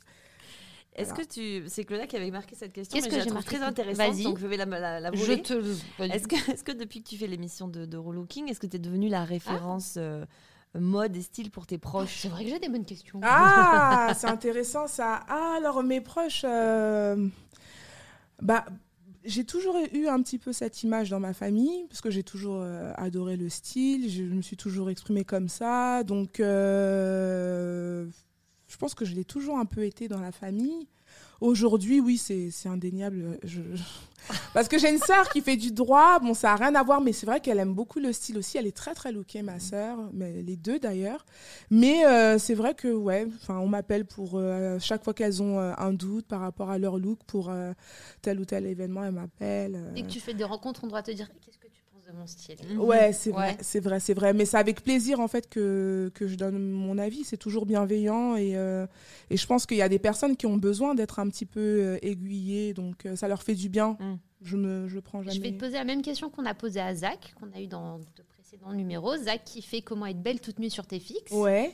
[0.97, 1.69] Est-ce que tu.
[1.69, 3.57] C'est Claudia qui avait marqué cette question, Qu'est-ce mais que je la j'ai trouve marqué
[3.57, 4.23] très intéressante, Vas-y.
[4.25, 5.43] donc je vais la, la, la Je voler.
[5.43, 5.77] te le.
[6.13, 8.77] Est-ce que, est que depuis que tu fais l'émission de, de Relooking, est-ce que tu
[8.77, 10.25] es devenue la référence euh,
[10.75, 12.19] mode et style pour tes proches?
[12.23, 13.21] C'est vrai que j'ai des bonnes questions.
[13.23, 15.21] Ah, c'est intéressant ça.
[15.29, 17.29] Ah, alors mes proches, euh,
[18.41, 18.65] bah,
[19.25, 22.61] j'ai toujours eu un petit peu cette image dans ma famille parce que j'ai toujours
[22.63, 24.09] euh, adoré le style.
[24.09, 28.07] Je, je me suis toujours exprimée comme ça, donc euh,
[28.69, 30.89] je pense que je l'ai toujours un peu été dans la famille.
[31.41, 33.39] Aujourd'hui, oui, c'est indéniable.
[33.45, 33.61] Je-
[34.55, 36.19] Parce que j'ai une sœur qui fait du droit.
[36.19, 38.59] Bon, ça n'a rien à voir, mais c'est vrai qu'elle aime beaucoup le style aussi.
[38.59, 39.99] Elle est très, très lookée, ma sœur.
[40.13, 41.25] Mais les deux, d'ailleurs.
[41.71, 45.73] Mais euh, c'est vrai que, ouais, on m'appelle pour euh, chaque fois qu'elles ont euh,
[45.79, 47.53] un doute par rapport à leur look pour
[48.23, 49.93] tel ou tel événement, elles m'appellent.
[49.95, 51.66] Dès que tu fais des rencontres, on doit te dire qu'est-ce que
[52.07, 52.57] de mon style.
[52.79, 53.35] Ouais, c'est Ouais.
[53.37, 54.33] vrai, c'est vrai, c'est vrai.
[54.33, 57.25] Mais c'est avec plaisir en fait que, que je donne mon avis.
[57.25, 58.87] C'est toujours bienveillant et, euh,
[59.31, 61.61] et je pense qu'il y a des personnes qui ont besoin d'être un petit peu
[61.61, 63.97] euh, aiguillées, donc euh, ça leur fait du bien.
[64.01, 64.19] Mm.
[64.43, 65.35] Je me, je prends jamais.
[65.35, 67.67] Je vais te poser la même question qu'on a posée à Zach, qu'on a eu
[67.67, 69.17] dans de précédents numéros.
[69.17, 71.33] Zach qui fait comment être belle toute nue sur tes fixes.
[71.33, 71.73] Ouais.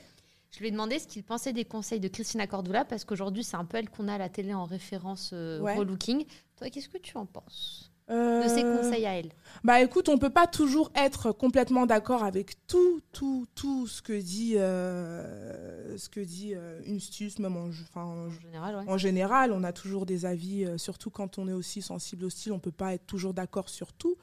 [0.51, 3.57] Je lui ai demandé ce qu'il pensait des conseils de Christina Cordula parce qu'aujourd'hui c'est
[3.57, 5.75] un peu elle qu'on a à la télé en référence euh, Ouais.
[5.77, 6.25] relooking.
[6.57, 7.91] Toi, qu'est-ce que tu en penses?
[8.13, 9.31] De ses conseils à elle
[9.65, 14.13] Bah écoute, on peut pas toujours être complètement d'accord avec tout, tout, tout ce que
[14.13, 18.85] dit, euh, ce que dit euh, une stuce, même en, enfin, en- en général ouais.
[18.87, 22.31] En général, on a toujours des avis, euh, surtout quand on est aussi sensible au
[22.31, 24.17] style, on peut pas être toujours d'accord sur tout.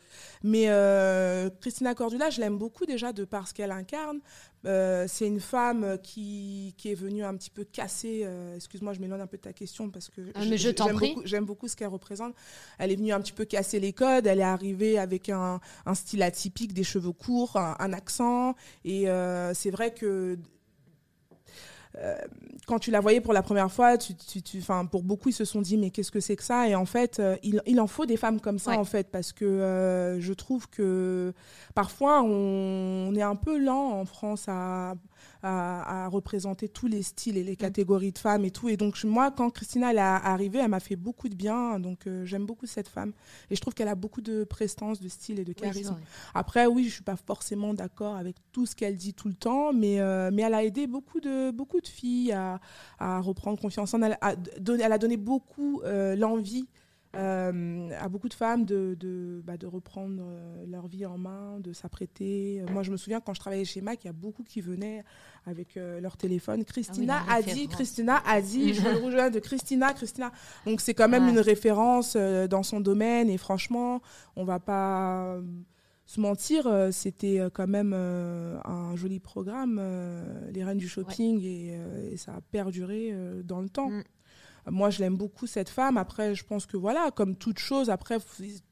[0.44, 4.20] Mais euh, Christina Cordula, je l'aime beaucoup déjà de par ce qu'elle incarne.
[4.66, 8.22] Euh, c'est une femme qui, qui est venue un petit peu casser.
[8.26, 10.88] euh, Excuse-moi, je m'éloigne un peu de ta question parce que Ah, mais je t'en
[10.88, 11.14] j'aime prie.
[11.16, 12.34] beaucoup- J'aime beaucoup ce qu'elle représente.
[12.78, 14.28] Elle est venue un petit peu casser les codes.
[14.28, 18.56] Elle est arrivée avec un, un style atypique, des cheveux courts, un, un accent.
[18.84, 20.38] Et euh, c'est vrai que
[21.98, 22.16] euh,
[22.68, 25.34] quand tu la voyais pour la première fois, tu, tu, tu- 'fin, pour beaucoup, ils
[25.34, 26.68] se sont dit, mais qu'est-ce que c'est que ça?
[26.68, 28.78] Et en fait, euh, il, il en faut des femmes comme ça, Ouais.
[28.78, 31.34] en fait, parce que euh, je trouve que
[31.74, 34.94] parfois, on, on est un peu lent en France à,
[35.44, 38.70] à, à représenter tous les styles et les catégories de femmes et tout.
[38.70, 41.80] Et donc, moi, quand Christina elle est arrivée, elle m'a fait beaucoup de bien.
[41.80, 43.14] Donc, euh, j'aime beaucoup cette femme.
[43.50, 45.98] Et je trouve qu'elle a beaucoup de prestance, de style et de charisme.
[46.34, 49.74] Après, oui, je suis pas forcément d'accord avec tout ce qu'elle dit tout le temps,
[49.74, 52.60] mais, euh, mais elle a aidé beaucoup de, beaucoup de filles à,
[53.00, 54.18] à reprendre confiance en elle.
[54.22, 56.68] elle a donné beaucoup euh, l'envie
[57.16, 61.60] euh, à beaucoup de femmes de, de, bah, de reprendre euh, leur vie en main,
[61.60, 62.64] de s'apprêter.
[62.72, 65.04] Moi, je me souviens quand je travaillais chez Mac, il y a beaucoup qui venaient
[65.46, 66.64] avec euh, leur téléphone.
[66.66, 67.68] Christina la a dit.
[67.68, 70.32] Christina a dit, je veux le rouge de Christina, Christina.
[70.66, 71.32] Donc, c'est quand même Ouais.
[71.32, 73.30] une référence euh, dans son domaine.
[73.30, 74.02] Et franchement,
[74.36, 75.38] on va pas
[76.06, 79.80] se mentir, c'était quand même un joli programme,
[80.52, 81.80] les reines du shopping, et,
[82.12, 83.90] et ça a perduré dans le temps.
[83.92, 84.04] Mm.
[84.72, 85.98] Moi, je l'aime beaucoup, cette femme.
[85.98, 88.18] Après, je pense que voilà, comme toute chose, après,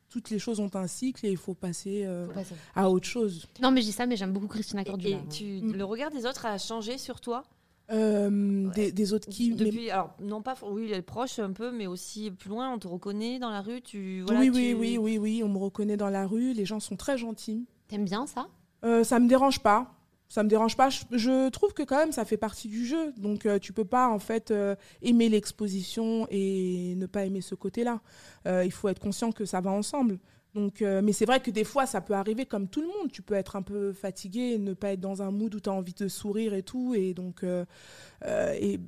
[0.09, 3.45] toutes les choses ont un cycle et il faut passer euh, Faut à autre chose.
[3.61, 5.17] Non, mais je dis ça, mais j'aime beaucoup Christina Et, Cordula.
[5.17, 5.73] et tu, Mm.
[5.73, 7.43] le regard des autres a changé sur toi?
[7.89, 9.51] Euh, des, des autres qui.
[9.51, 12.73] mais- Depuis, alors non pas, oui, les proches un peu, mais aussi plus loin.
[12.73, 13.81] On te reconnaît dans la rue.
[13.81, 16.51] Tu, voilà, oui, tu- oui, oui, oui, oui, on me reconnaît dans la rue.
[16.53, 17.65] Les gens sont très gentils.
[17.87, 18.47] T'aimes bien ça?
[18.83, 19.93] Euh, ça me dérange pas.
[20.29, 20.89] Ça me dérange pas.
[20.89, 23.13] Je, trouve que quand même ça fait partie du jeu.
[23.17, 27.55] Donc euh, tu peux pas en fait euh, aimer l'exposition et ne pas aimer ce
[27.55, 28.01] côté-là.
[28.45, 30.19] Euh, il faut être conscient que ça va ensemble.
[30.53, 33.11] Donc, euh, mais c'est vrai que des fois ça peut arriver comme tout le monde.
[33.11, 35.69] Tu peux être un peu fatigué, et ne pas être dans un mood où tu
[35.69, 37.45] as envie de sourire et tout, et donc
[38.23, 38.79] et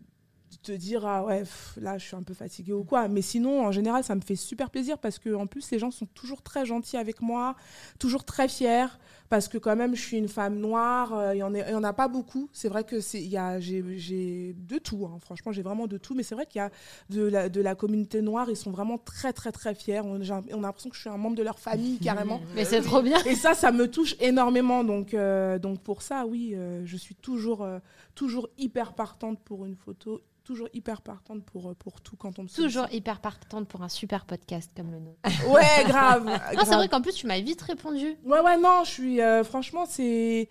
[0.63, 1.43] te dire ah ouais
[1.77, 3.07] là je suis un peu fatiguée ou quoi.
[3.07, 5.91] Mais sinon en général ça me fait super plaisir parce que en plus les gens
[5.91, 7.55] sont toujours très gentils avec moi,
[7.99, 8.87] toujours très fiers
[9.29, 11.71] parce que quand même je suis une femme noire, euh, il y en a- il
[11.71, 12.49] y en a pas beaucoup.
[12.51, 15.17] C'est vrai que c'est il y a j'ai j'ai de tout hein.
[15.21, 16.71] franchement, j'ai vraiment de tout mais c'est vrai qu'il y a
[17.09, 20.01] de la, de la communauté noire, ils sont vraiment très très très fiers.
[20.01, 22.41] On, j'ai un- on a l'impression que je suis un membre de leur famille carrément.
[22.55, 23.17] Mais c'est trop bien.
[23.25, 24.83] Et ça, ça me touche énormément.
[24.83, 27.79] Donc, euh, donc pour ça, oui, euh, je suis toujours, euh,
[28.15, 32.47] toujours hyper partante pour une photo, toujours hyper partante pour, pour tout quand on me
[32.47, 35.19] Toujours hyper partante pour un super podcast comme le nôtre.
[35.51, 36.25] Ouais, grave.
[36.25, 36.67] Non, c'est grave.
[36.77, 38.15] vrai qu'en plus, tu m'as vite répondu.
[38.25, 40.47] Ouais, ouais, non, je suis, euh, franchement, c'est.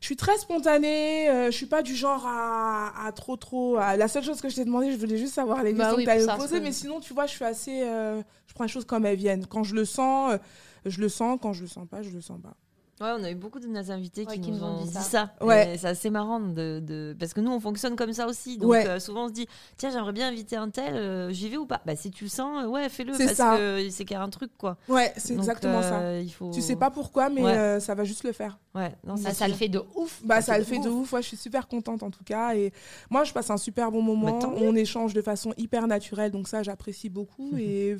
[0.00, 3.76] Je suis très spontanée, euh, je suis pas du genre à, à trop trop.
[3.78, 5.96] à- La seule chose que je t'ai demandé, je voulais juste savoir les Bah questions
[5.96, 7.82] oui, que tu allais poser, mais sinon, tu vois, je suis assez.
[7.82, 9.44] euh, je prends les choses comme elles viennent.
[9.46, 10.38] Quand je le sens, euh,
[10.86, 11.38] je le sens.
[11.42, 12.54] Quand je le sens pas, je le sens pas.
[13.00, 15.00] Ouais, on a eu beaucoup de nos invités Ouais, qui, nous ont dit ça.
[15.00, 15.30] ça.
[15.40, 15.76] Ouais.
[15.78, 18.58] C'est assez marrant de, de- parce que nous on fonctionne comme ça aussi.
[18.58, 18.86] Donc Ouais.
[18.88, 19.46] euh, souvent on se dit
[19.76, 21.80] tiens j'aimerais bien inviter un tel, euh, j'y vais ou pas?
[21.86, 23.56] Bah si tu le sens, euh, ouais fais-le C'est parce ça.
[23.56, 24.76] que c'est qu'il y a un truc quoi.
[24.88, 26.18] Ouais, c'est exactement ça.
[26.20, 26.50] Il faut.
[26.50, 27.56] Tu sais pas pourquoi, mais Ouais.
[27.56, 28.58] euh, ça va juste le faire.
[28.74, 28.94] Ouais.
[29.04, 30.20] Non, Ça, le fait de ouf.
[30.24, 31.12] Bah, Ça ça le fait de ouf.
[31.12, 32.54] Ouais, je suis super contente en tout cas.
[32.54, 32.72] Et
[33.10, 34.38] moi, je passe un super bon moment.
[34.38, 34.68] Bah, mieux.
[34.68, 37.50] On échange de façon hyper naturelle, donc ça, j'apprécie beaucoup.
[37.58, 37.96] et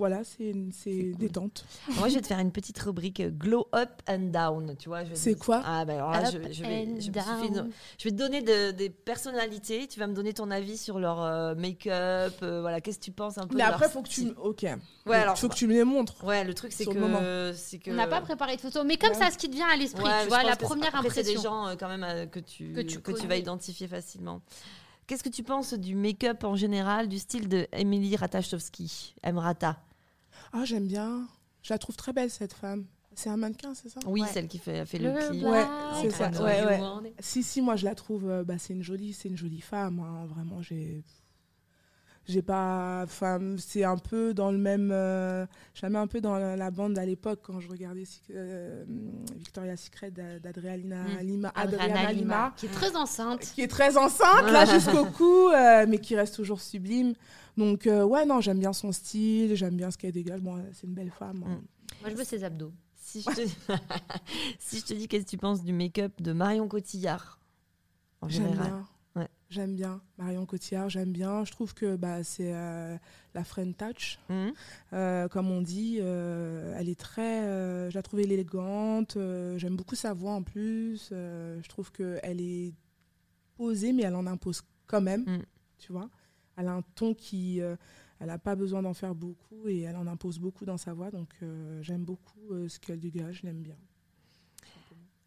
[0.00, 1.64] voilà, c'est c'est détente.
[1.98, 4.74] Moi, je vais te faire une petite rubrique euh, glow up and down.
[4.78, 8.08] Tu vois, C'est quoi Ah, bah alors là, Up je, je vais, je, une- je
[8.08, 9.86] te donner de- des personnalités.
[9.86, 12.34] Tu vas me donner ton avis sur leur euh, make-up.
[12.42, 14.22] euh, voilà, qu'est-ce que tu penses un peu Mais après, faut que tu.
[14.22, 14.28] style.
[14.34, 14.62] me- Ok.
[15.06, 15.38] Ouais, alors.
[15.38, 16.24] faut que tu me les montres.
[16.24, 16.90] Ouais, le truc, c'est que.
[17.78, 17.90] que.
[17.90, 19.16] On n'a pas préparé de photos, mais comme Ouais.
[19.16, 21.30] ça, ce qui te vient à l'esprit, Ouais, tu vois, la première après, c'est des
[21.36, 21.50] impression.
[21.68, 23.26] gens quand même que tu, Que tu que tu connais.
[23.28, 24.40] vas identifier facilement.
[25.06, 29.76] Qu'est-ce que tu penses du make-up en général, du style de Emily Ratajkowski, Emrata?
[30.52, 31.26] Ah, j'aime bien.
[31.62, 32.86] Je la trouve très belle, cette femme.
[33.14, 34.00] C'est un mannequin, c'est ça?
[34.06, 34.28] Oui, Ouais.
[34.28, 35.42] celle qui fait, fait le, Le clip.
[35.44, 35.68] Ouais, black
[36.00, 36.30] c'est ça.
[36.42, 37.12] Ouais, ouais.
[37.18, 38.28] Si, si, moi, je la trouve.
[38.30, 39.98] euh, bah, c'est une jolie, c'est une jolie femme.
[40.00, 40.26] hein.
[40.26, 41.02] Vraiment, j'ai.
[42.28, 43.02] J'ai pas.
[43.04, 44.90] Enfin, c'est un peu dans le même.
[44.92, 45.46] euh,
[45.82, 48.84] un peu dans la, la bande à l'époque quand je regardais euh,
[49.36, 51.22] Victoria's Secret d'A- d'Adriana.
[51.22, 51.50] Lima.
[51.54, 52.54] Adriana Adriana Lima, Lima.
[52.56, 53.40] qui est très enceinte.
[53.54, 57.14] Qui est très enceinte, là, jusqu'au cou, euh, mais qui reste toujours sublime.
[57.56, 60.40] Donc, euh, ouais, non, j'aime bien son style, j'aime bien ce qu'elle dégage.
[60.40, 61.42] Bon, c'est une belle femme.
[61.46, 61.50] hein.
[61.54, 62.00] Mm.
[62.02, 62.72] Moi, je veux ses abdos.
[63.02, 63.40] Si je te,
[64.60, 67.40] si je te dis qu'est-ce que tu penses du make-up de Marion Cotillard
[68.20, 68.72] en général?
[69.50, 70.00] J'aime bien.
[70.16, 71.44] Marion Cotillard, j'aime bien.
[71.44, 72.96] Je trouve que bah, c'est euh,
[73.34, 74.52] la friend touch, Mhm.
[74.92, 75.98] euh, comme on dit.
[76.00, 77.42] euh, elle est très.
[77.46, 79.16] euh, je la trouve élégante.
[79.16, 81.08] euh, j'aime beaucoup sa voix en plus.
[81.10, 82.72] euh, je trouve qu'elle est
[83.56, 85.22] posée, mais elle en impose quand même.
[85.22, 85.42] Mm.
[85.78, 86.08] Tu vois
[86.56, 87.60] Elle a un ton qui.
[87.60, 87.74] euh,
[88.20, 91.10] elle n'a pas besoin d'en faire beaucoup et elle en impose beaucoup dans sa voix.
[91.10, 93.40] Donc euh, j'aime beaucoup euh, ce qu'elle dégage.
[93.40, 93.76] Je l'aime bien.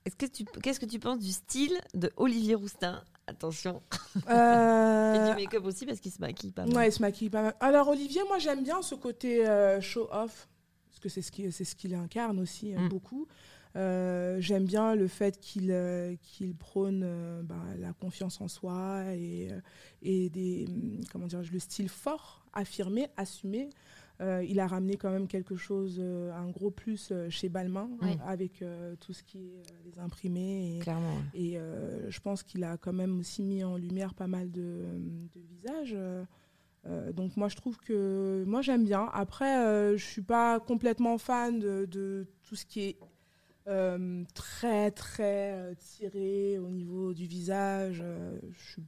[0.05, 3.03] Est-ce que tu, qu'est-ce que tu penses du style de Olivier Roustin?
[3.27, 3.81] Attention,
[4.15, 6.75] et Euh, du make-up aussi parce qu'il se maquille pas mal.
[6.75, 7.55] Ouais, il se maquille pas mal.
[7.61, 10.49] Alors Olivier, moi j'aime bien ce côté euh, show-off,
[10.89, 12.89] parce que c'est ce qu'il ce incarne aussi euh, Mm.
[12.89, 13.27] beaucoup.
[13.75, 19.01] Euh, j'aime bien le fait qu'il euh, qu'il prône euh, bah, la confiance en soi
[19.15, 19.49] et,
[20.03, 23.69] et des, hum, comment dire, le style fort, affirmé, assumé.
[24.21, 27.89] Euh, il a ramené quand même quelque chose, euh, un gros plus euh, chez Balmain,
[28.01, 28.11] Oui.
[28.25, 28.63] avec
[28.99, 30.77] tout ce qui est les imprimés.
[30.77, 31.15] Et, Clairement.
[31.33, 31.39] ouais.
[31.41, 31.59] et,
[32.09, 34.85] je pense qu'il a quand même aussi mis en lumière pas mal de,
[35.33, 35.95] de visages.
[37.15, 39.09] donc moi, je trouve que moi j'aime bien.
[39.13, 42.97] Après, je suis pas complètement fan de, de tout ce qui est
[44.33, 48.03] très très tiré au niveau du visage.
[48.51, 48.83] je suis-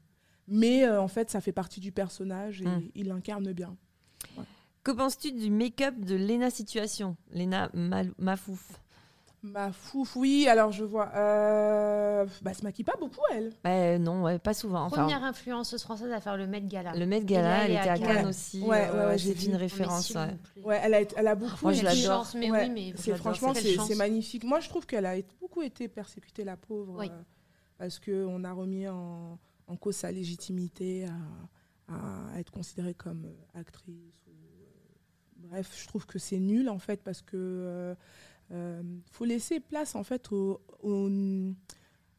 [0.47, 2.89] Mais en fait, ça fait partie du personnage et Mm.
[2.93, 3.75] il l'incarne bien.
[4.85, 7.17] Que penses-tu du make-up de Lena Situation?
[7.33, 8.79] Lena Mal- Mafouf
[9.41, 10.47] Ma fouf, oui.
[10.47, 11.09] Alors je vois.
[11.15, 12.25] Euh...
[12.43, 13.51] Bah, elle se maquille pas beaucoup, elle.
[13.63, 14.83] Bah, Non, ouais, pas souvent.
[14.85, 16.95] Enfin, Première influenceuse française à faire le Met Gala.
[16.95, 18.07] le Met Et Gala, elle était à Cannes.
[18.15, 18.61] Cannes aussi.
[18.61, 20.11] Ouais, ouais, ouais, j'ai une référence.
[20.63, 20.79] ouais.
[20.83, 21.57] elle a, elle a beaucoup.
[21.63, 22.23] Moi, je l'adore.
[22.25, 24.43] chance, mais Ouais, oui, mais je c'est franchement c'est magnifique.
[24.43, 27.09] Moi, je trouve qu'elle a beaucoup été persécutée, la pauvre, Oui.
[27.11, 27.21] euh,
[27.79, 31.05] parce que on a remis en, en cause sa légitimité
[31.87, 31.95] à,
[32.35, 34.24] à être considérée comme euh, actrice.
[35.49, 37.95] Bref, je trouve que c'est nul en fait parce que euh,
[38.51, 38.81] euh,
[39.11, 40.29] faut laisser place en fait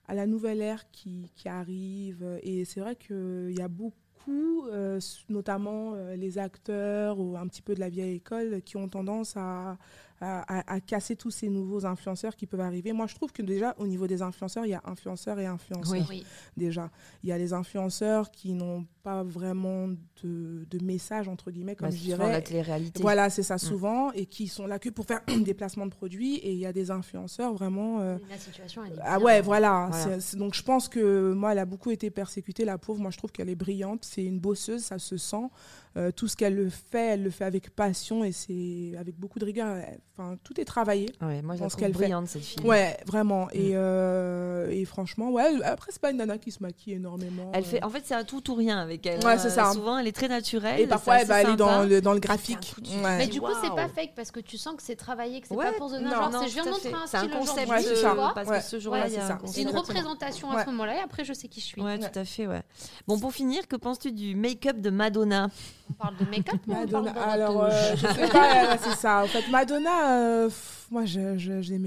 [0.08, 2.38] à la nouvelle ère qui, qui arrive.
[2.42, 7.74] Et c'est vrai qu'il y a beaucoup, euh, notamment les acteurs ou un petit peu
[7.74, 9.78] de la vieille école, qui ont tendance à,
[10.20, 12.92] à, casser tous ces nouveaux influenceurs qui peuvent arriver.
[12.92, 15.92] Moi, je trouve que déjà, au niveau des influenceurs, il y a influenceurs et influenceurs.
[15.92, 16.06] Oui.
[16.08, 16.26] Oui.
[16.56, 16.90] Déjà,
[17.22, 19.88] il y a les influenceurs qui n'ont pas vraiment
[20.22, 22.42] de, de message, entre guillemets, comme Bah, je la dirais.
[22.42, 23.02] télé-réalité.
[23.02, 26.36] Voilà, c'est ça souvent, et qui sont là que pour faire des placements de produits.
[26.36, 28.00] Et il y a des influenceurs vraiment.
[28.00, 29.88] euh, La situation, elle est ah ouais, voilà.
[29.90, 30.18] Voilà.
[30.34, 33.00] Donc je pense que moi, elle a beaucoup été persécutée, la pauvre.
[33.00, 34.04] Moi, je trouve qu'elle est brillante.
[34.04, 35.48] C'est une bosseuse, ça se sent.
[35.96, 39.38] Euh, tout ce qu'elle le fait, elle le fait avec passion et c'est avec beaucoup
[39.38, 39.76] de rigueur.
[39.76, 41.12] Elle- Enfin, tout est travaillé.
[41.20, 41.98] Ouais, moi, je trouve qu'elle fait.
[41.98, 42.64] brillante, cette fille.
[42.64, 43.46] Ouais, vraiment.
[43.46, 43.50] Mm.
[43.52, 45.44] Et, euh, et franchement, ouais.
[45.62, 47.50] Après, c'est pas une nana qui se maquille énormément.
[47.52, 47.66] Elle euh.
[47.66, 49.22] fait, en fait, c'est un tout ou rien avec elle.
[49.24, 49.38] Ouais, hein.
[49.38, 49.72] c'est ça.
[49.72, 50.80] Souvent, elle est très naturelle.
[50.80, 52.74] Et parfois, c'est elle va aller dans le, dans le graphique.
[52.82, 53.18] c'est Ouais.
[53.18, 53.76] Mais du coup, c'est Waouh.
[53.76, 55.66] pas fake parce que tu sens que c'est travaillé, que c'est Ouais.
[55.66, 56.30] pas pour donner genre.
[56.48, 56.94] C'est montrer fait.
[56.94, 58.02] un C'est style concept, c'est
[58.34, 58.58] parce Ouais.
[58.58, 59.34] que ce jour-là, c'est un ça.
[59.34, 59.54] concept.
[59.54, 61.82] C'est une représentation à ce moment-là et après, je sais qui je suis.
[61.82, 62.62] Ouais, tout à fait, ouais.
[63.06, 65.48] Bon, pour finir, que penses-tu du make-up de Madonna?
[65.90, 67.12] On parle de make-up Madonna.
[67.12, 69.22] parle de Alors, euh, je sais pas, c'est ça.
[69.24, 70.50] En fait, Madonna, euh,
[70.90, 71.36] moi, je,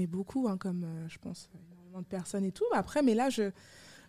[0.06, 2.64] beaucoup, hein, comme euh, je pense énormément de personnes et tout.
[2.72, 3.50] Après, mais là, je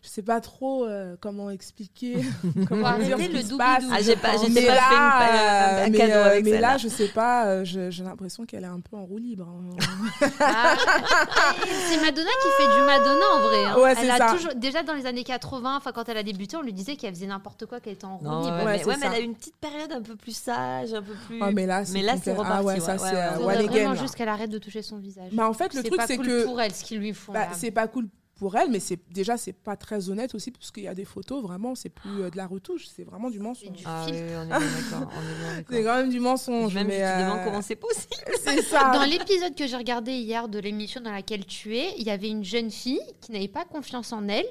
[0.04, 2.16] je sais pas trop euh, comment expliquer,
[2.68, 3.84] comment dire arrêter ce qui le se passe.
[3.92, 6.44] Ah, j'ai pas, j'ai mais pas là, fait une- un, euh, mais, cadeau euh, avec
[6.46, 9.48] mais là, je sais pas, euh, j'ai l'impression qu'elle est un peu en roue libre.
[9.48, 10.28] hein.
[10.40, 10.76] Ah,
[11.90, 13.66] c'est Madonna qui fait du Madonna en vrai.
[13.66, 13.78] hein.
[13.80, 14.34] Ouais, elle a ça.
[14.34, 17.14] toujours, déjà dans les années 80, enfin quand elle a débuté, on lui disait qu'elle
[17.14, 18.58] faisait n'importe quoi, qu'elle était en roue Non, libre.
[18.66, 21.02] ouais, mais, ouais, mais elle a eu une petite période un peu plus sage, un
[21.02, 21.40] peu plus.
[21.42, 24.58] Ah, mais là, c'est complet- reparti, Ah ouais, ça, c'est vraiment juste qu'elle arrête de
[24.58, 25.30] toucher son visage.
[25.34, 27.14] Bah, en fait, le c'est truc, pas c'est cool que pour elle ce qu'ils lui
[27.14, 27.34] font.
[27.34, 28.08] bah, c'est pas cool
[28.42, 31.06] pour elle, mais c'est déjà c'est pas très honnête aussi parce qu'il y a des
[31.06, 33.72] photos vraiment, c'est plus euh, de la retouche, c'est vraiment du mensonge.
[33.72, 34.34] du Ah oui, filtre.
[34.36, 35.12] on est bien d'accord.
[35.16, 35.94] on est bien C'est d'accord.
[35.94, 36.74] quand même du mensonge.
[36.74, 38.16] Même mais, tu euh, demandes comment c'est possible.
[38.44, 38.94] c'est ça.
[38.96, 42.30] Dans l'épisode que j'ai regardé hier de l'émission dans laquelle tu es, il y avait
[42.30, 44.48] une jeune fille qui n'avait pas confiance en elle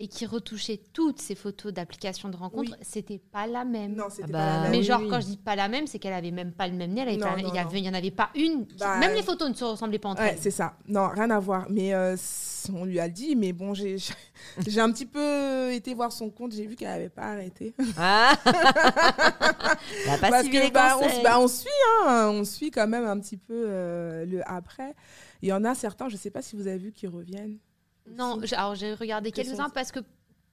[0.00, 2.70] et qui retouchait toutes ses photos d'application de rencontre.
[2.72, 2.78] Oui.
[2.82, 3.94] C'était pas la même.
[3.96, 4.70] Non, c'était Ah pas bah, la même.
[4.70, 5.08] Mais genre, oui.
[5.08, 7.04] quand je dis pas la même, c'est qu'elle avait même pas le même nez.
[7.08, 7.26] Il y non.
[7.26, 7.42] avait-
[7.80, 8.66] il y en avait pas une.
[8.66, 10.38] qui- Bah, même les photos ne se ressemblaient pas entre Ouais, elles.
[10.40, 10.74] c'est ça.
[10.86, 11.66] Non, rien à voir.
[11.68, 12.16] Mais euh,
[12.72, 13.96] on lui a dit, mais bon, j'ai
[14.66, 17.74] j'ai un petit peu été voir son compte, j'ai vu qu'elle n'avait pas arrêté.
[17.98, 18.34] Ah
[20.20, 21.68] pas Parce suivi que les bah, on, bah, on suit,
[22.06, 24.94] hein, on suit quand même un petit peu euh, le après.
[25.42, 27.58] Il y en a certains, je sais pas si vous avez vu, qui reviennent.
[28.16, 30.00] Non, alors j'ai regardé Que quelques-uns parce que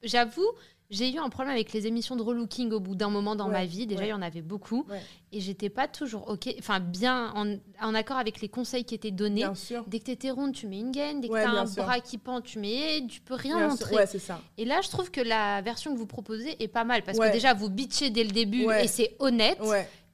[0.03, 0.45] j'avoue,
[0.91, 3.53] j'ai eu un problème avec les émissions de relooking au bout d'un moment dans Ouais,
[3.53, 3.88] ma vie.
[3.88, 4.08] Déjà, ouais.
[4.08, 4.86] il y en avait beaucoup.
[4.88, 5.01] Ouais.
[5.32, 9.10] Et j'étais pas toujours OK, enfin bien en, en accord avec les conseils qui étaient
[9.12, 9.41] donnés.
[9.41, 9.84] Bien sûr.
[9.88, 11.22] Dès que t'étais ronde, tu mets une gaine.
[11.22, 11.84] Dès que t'as un sûr.
[11.84, 13.03] bras qui pend, tu mets.
[13.10, 13.95] Tu peux rien montrer.
[14.58, 17.32] Et là, je trouve que la version que vous proposez est pas mal parce que
[17.32, 19.60] déjà, vous bitchez dès le début et c'est honnête.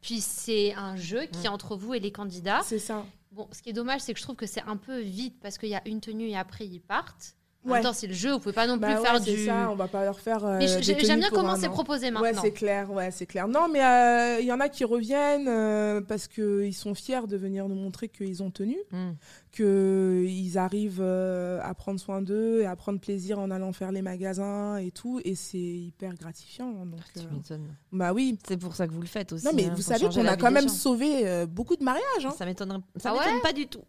[0.02, 2.62] Puis c'est un jeu qui est entre vous et les candidats.
[2.64, 3.06] c'est ça.
[3.32, 5.58] Bon, ce qui est dommage, c'est que je trouve que c'est un peu vite parce
[5.58, 7.38] qu'il y a une tenue et après ils partent.
[7.64, 7.74] En Ouais.
[7.76, 9.45] même temps, c'est le jeu, vous pouvez pas non plus Bah ouais, faire c'est du.
[9.45, 10.43] ça, on va pas leur faire.
[10.45, 12.41] euh, j'aime bien pour comment c'est proposé Ouais, maintenant.
[12.41, 13.47] c'est clair, ouais, c'est clair.
[13.47, 17.38] Non, mais euh, il y en a qui reviennent euh, parce qu'ils sont fiers de
[17.38, 19.12] venir nous montrer qu'ils ont tenu, Hmm.
[19.51, 24.01] qu'ils arrivent euh, à prendre soin d'eux et à prendre plaisir en allant faire les
[24.01, 26.72] magasins et tout, et c'est hyper gratifiant.
[26.86, 27.22] Donc, Tu
[27.53, 27.57] euh,
[27.91, 28.39] bah oui.
[28.47, 29.45] C'est pour ça que vous le faites aussi.
[29.45, 30.74] Non, mais hein, vous savez qu'on a quand même gens.
[30.74, 32.03] sauvé euh, beaucoup de mariages.
[32.26, 32.34] Hein.
[32.36, 32.80] Ça m'étonnerait.
[32.97, 33.82] Ça Ah ouais m'étonne pas du tout.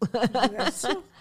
[0.51, 1.01] Bien sûr.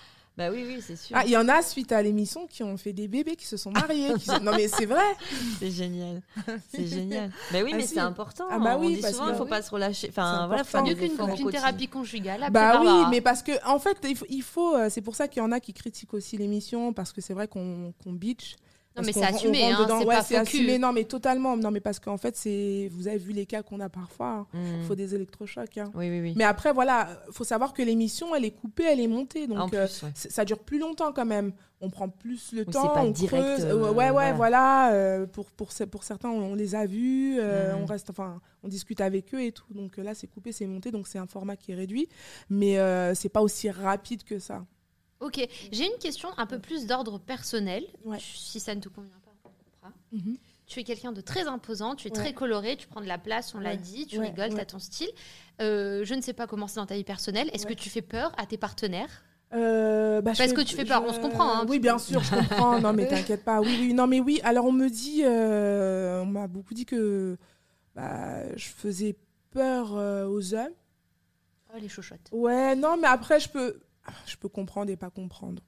[0.51, 1.17] bah oui, oui, c'est sûr.
[1.19, 3.57] Ah, il y en a suite à l'émission qui ont fait des bébés, qui se
[3.57, 4.13] sont mariés.
[4.19, 5.03] qui- Non, mais c'est vrai.
[5.59, 6.23] C'est génial.
[6.75, 7.31] C'est génial.
[7.53, 7.95] Bah oui, Ah mais si.
[7.95, 8.45] c'est important.
[8.51, 10.07] Ah bah On oui, dit parce souvent, que- il faut pas se relâcher.
[10.13, 10.97] C'est Enfin, voilà, faut important.
[11.01, 12.43] Mieux qu'une thérapie conjugale.
[12.43, 15.15] après Bah oui, mais parce que en fait, il faut, il faut, euh, c'est pour
[15.17, 18.13] ça qu'il y en a qui critiquent aussi l'émission parce que c'est vrai qu'on qu'on
[18.13, 18.57] bitch,
[18.95, 20.57] Non, Parce mais c'est assumé, hein, c'est ouais, pas c'est faux cul.
[20.59, 20.79] assumé.
[20.79, 21.57] Non, mais totalement.
[21.57, 22.91] Non, mais parce qu'en fait, c'est.
[22.93, 24.47] Vous avez vu les cas qu'on a parfois.
[24.53, 24.83] Il Mm.
[24.87, 25.79] faut des électrochocs.
[25.79, 25.91] hein.
[25.95, 26.35] Oui, oui, oui.
[26.37, 29.47] Mais après, voilà, faut savoir que l'émission, elle est coupée, elle est montée.
[29.47, 30.11] Donc, euh, ouais.
[30.15, 31.53] ça dure plus longtemps quand même.
[31.81, 33.65] On prend plus le temps, c'est pas on direct, creuse.
[33.65, 34.33] euh, ouais, ouais, voilà.
[34.35, 34.93] voilà.
[34.93, 37.79] euh, pour, pour, pour certains, on, on les a vus, Mhm.
[37.83, 39.65] on reste, enfin, on discute avec eux et tout.
[39.75, 42.09] Donc là, c'est coupé, c'est monté, donc c'est un format qui est réduit,
[42.51, 42.77] mais
[43.15, 44.65] c'est pas aussi rapide que ça.
[45.23, 47.85] Ok, j'ai une question un peu plus d'ordre personnel.
[48.05, 48.19] Ouais.
[48.21, 49.93] Si ça ne te convient pas, on coupera.
[50.13, 50.37] Mhm.
[50.67, 52.17] Tu es quelqu'un de très imposant, tu es Ouais.
[52.17, 54.65] très coloré, tu prends de la place, on l'a dit, tu Ouais, rigoles, tu as
[54.65, 55.11] ton style.
[55.61, 57.51] Euh, je ne sais pas comment c'est dans ta vie personnelle.
[57.53, 57.75] Est-ce Ouais.
[57.75, 59.25] que tu fais peur à tes partenaires?
[59.53, 62.35] Euh, bah, Parce que tu fais peur, on se comprend, hein, oui, bien sûr, je
[62.35, 62.81] comprends.
[62.81, 63.61] non, mais t'inquiète pas.
[63.61, 64.41] Oui, oui, non, mais oui.
[64.45, 67.37] Alors, on me dit, euh, on m'a beaucoup dit que
[67.95, 69.15] bah, je faisais
[69.51, 70.73] peur euh, aux hommes.
[71.75, 72.31] Oh, les chochottes.
[72.33, 73.79] Ouais, non, mais après, je peux,
[74.27, 75.63] je peux comprendre et pas comprendre.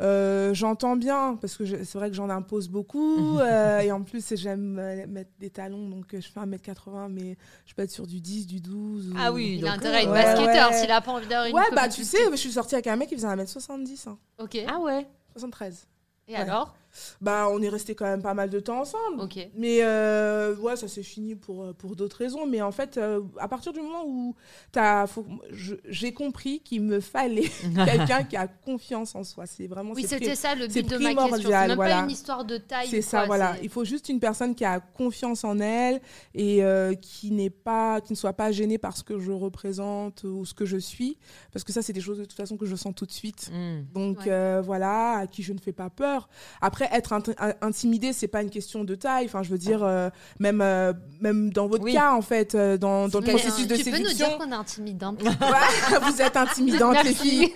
[0.00, 3.38] Euh, J'entends bien, parce que c'est vrai que j'en impose beaucoup.
[3.40, 7.74] euh, et en plus, j'aime euh, mettre des talons, donc je fais 1m80, mais je
[7.74, 9.10] peux être sur du 10, du 12.
[9.10, 10.76] ou- Ah oui, Il a intérêt à être ouais, basketteur ouais.
[10.80, 12.96] s'il a pas envie d'avoir une Ouais, bah tu sais, je suis sortie avec un
[12.96, 14.58] mec qui faisait 1m70, hein, Ok.
[14.66, 15.06] Ah ouais
[15.36, 15.86] 73.
[16.28, 16.38] Et ouais.
[16.38, 16.74] alors
[17.20, 19.20] Bah, on est resté quand même pas mal de temps ensemble.
[19.20, 19.38] Ok.
[19.54, 22.46] Mais euh, ouais, ça s'est fini pour, euh, pour d'autres raisons.
[22.46, 24.34] Mais en fait, euh, à partir du moment où
[25.88, 27.48] j'ai compris qu'il me fallait
[27.84, 29.46] quelqu'un qui a confiance en soi.
[29.46, 31.50] C'est vraiment Oui, c'était ça le but de ma question.
[31.50, 31.96] C'est même voilà.
[31.98, 32.88] pas une histoire de taille.
[32.88, 33.56] C'est ça, quoi, voilà.
[33.62, 36.00] Il faut juste une personne qui a confiance en elle
[36.34, 40.24] et euh, qui n'est pas, qui ne soit pas gênée par ce que je représente
[40.24, 41.18] ou ce que je suis,
[41.52, 43.50] parce que ça, c'est des choses de toute façon que je sens tout de suite.
[43.52, 43.82] Mm.
[43.94, 44.24] Donc Ouais.
[44.28, 46.28] euh, voilà, à qui je ne fais pas peur.
[46.60, 49.26] Après, être int- in- intimidé, c'est pas une question de taille.
[49.26, 50.10] Enfin, je veux dire, euh,
[50.60, 51.92] même euh, même dans votre Oui.
[51.92, 54.28] cas, en fait, euh, dans, dans le processus euh, de tu peux nous séduction.
[54.28, 57.52] dire qu'on est intimidante Ouais, vous êtes intimidantes, les filles.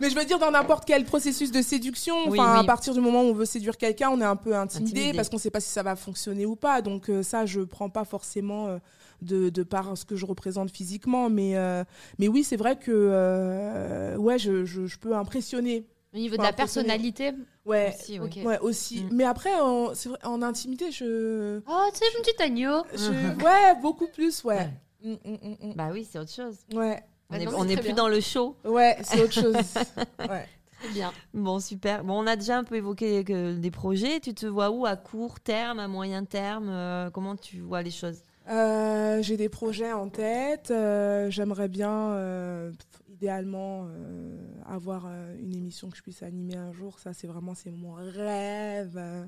[0.00, 2.60] Mais je veux dire, dans n'importe quel processus de séduction, Oui, enfin, oui.
[2.60, 5.16] à partir du moment où on veut séduire quelqu'un, on est un peu intimidé, Intimidé.
[5.16, 6.82] parce qu'on sait pas si ça va fonctionner ou pas.
[6.82, 8.78] Donc euh, ça, je prends pas forcément
[9.22, 11.30] de, de par ce que je représente physiquement.
[11.30, 11.84] Mais, euh,
[12.18, 15.84] mais oui, c'est vrai que euh, ouais, je, je, je peux impressionner.
[16.14, 17.32] Au niveau de la personnalité.
[17.66, 19.02] Ouais, Aussi, ouais, aussi.
[19.04, 19.08] Mm.
[19.12, 22.82] Mais après, en, c'est vrai, en intimité, je, Oh, tu sais, mon petit agneau.
[22.94, 24.56] je- ouais, beaucoup plus, ouais.
[24.56, 24.70] Ouais.
[25.02, 25.74] Mm, mm.
[25.74, 26.56] Bah oui, c'est autre chose.
[26.74, 27.94] Ouais, On Bah est, non, on c'est est très plus bien.
[27.96, 28.56] dans le show.
[28.64, 29.54] ouais, c'est autre chose.
[30.28, 30.46] Ouais.
[30.80, 31.12] Très bien.
[31.32, 32.04] Bon, super.
[32.04, 34.20] Bon, on a déjà un peu évoqué que des projets.
[34.20, 37.90] Tu te vois où À court terme, à moyen terme euh, Comment tu vois les
[37.90, 38.18] choses?
[38.50, 40.70] Euh, j'ai des projets en tête.
[40.70, 42.70] euh, J'aimerais bien, euh,
[43.14, 44.36] idéalement, euh,
[44.66, 46.98] avoir euh, une émission que je puisse animer un jour.
[46.98, 48.96] Ça, c'est vraiment c'est mon rêve.
[48.96, 49.24] euh,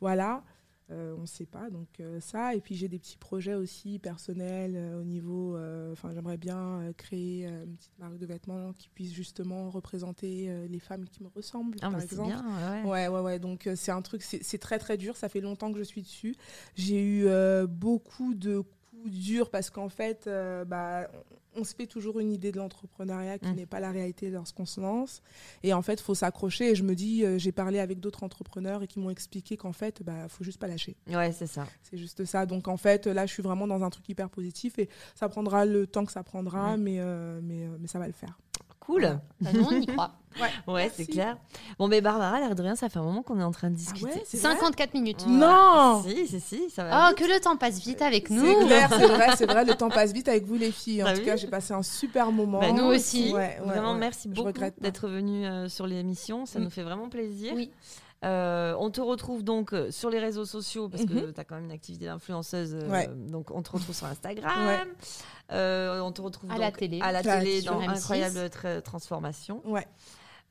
[0.00, 0.42] voilà.
[0.88, 2.54] On ne sait pas, donc ça.
[2.54, 5.58] Et puis j'ai des petits projets aussi personnels au niveau.
[5.90, 11.06] Enfin, j'aimerais bien créer une petite marque de vêtements qui puisse justement représenter les femmes
[11.08, 12.28] qui me ressemblent, Ah, par c'est exemple.
[12.28, 12.44] bien.
[12.84, 12.88] ouais.
[12.88, 13.38] Ouais, ouais, ouais.
[13.40, 15.16] Donc, c'est un truc, c'est très, très dur.
[15.16, 16.36] Ça fait longtemps que je suis dessus.
[16.76, 17.26] J'ai eu
[17.66, 20.30] beaucoup de coups durs parce qu'en fait,
[20.68, 21.10] bah,
[21.56, 23.54] on se fait toujours une idée de l'entrepreneuriat qui Mm.
[23.56, 25.22] n'est pas la réalité lorsqu'on se lance.
[25.62, 26.70] Et en fait, il faut s'accrocher.
[26.70, 29.72] Et je me dis, euh, j'ai parlé avec d'autres entrepreneurs et qui m'ont expliqué qu'en
[29.72, 30.96] fait, bah, faut juste pas lâcher.
[31.08, 31.66] Ouais, c'est ça.
[31.82, 32.46] C'est juste ça.
[32.46, 35.64] Donc, en fait, là, je suis vraiment dans un truc hyper positif et ça prendra
[35.66, 36.80] le temps que ça prendra, Mm.
[36.82, 38.38] mais, euh, mais, euh, mais ça va le faire.
[38.86, 39.18] Cool.
[39.40, 40.12] Bah, nous, on y croit.
[40.66, 41.38] Ouais, c'est clair.
[41.78, 43.74] Bon, mais Barbara, l'air de rien, ça fait un moment qu'on est en train de
[43.74, 44.04] Ah discuter.
[44.04, 45.24] ouais, c'est vrai 54 minutes.
[45.24, 45.32] Ouais.
[45.32, 47.06] Non Si, si, si, ça va.
[47.06, 47.18] Oh, vite.
[47.26, 48.44] que le temps passe vite avec nous.
[48.44, 51.02] C'est clair, c'est vrai, c'est vrai, le temps passe vite avec vous les filles.
[51.02, 52.60] En T'as tout cas, j'ai passé un super moment.
[52.60, 53.32] Bah, nous aussi.
[53.64, 56.44] Vraiment, merci beaucoup d'être venu euh, sur l'émission.
[56.44, 56.64] Ça Mm.
[56.64, 57.54] nous fait vraiment plaisir.
[57.56, 57.70] Oui.
[58.24, 61.32] Euh, on te retrouve donc euh, sur les réseaux sociaux parce que Mhm.
[61.34, 62.74] tu as quand même une activité d'influenceuse.
[62.74, 63.08] euh, Ouais.
[63.28, 64.66] Donc on te retrouve sur Instagram.
[64.66, 64.78] Ouais.
[65.52, 66.98] Euh, on te retrouve À donc la télé.
[67.02, 67.90] à la télé dans M6.
[67.90, 69.60] Incroyable Tra- Transformation.
[69.64, 69.86] Ouais,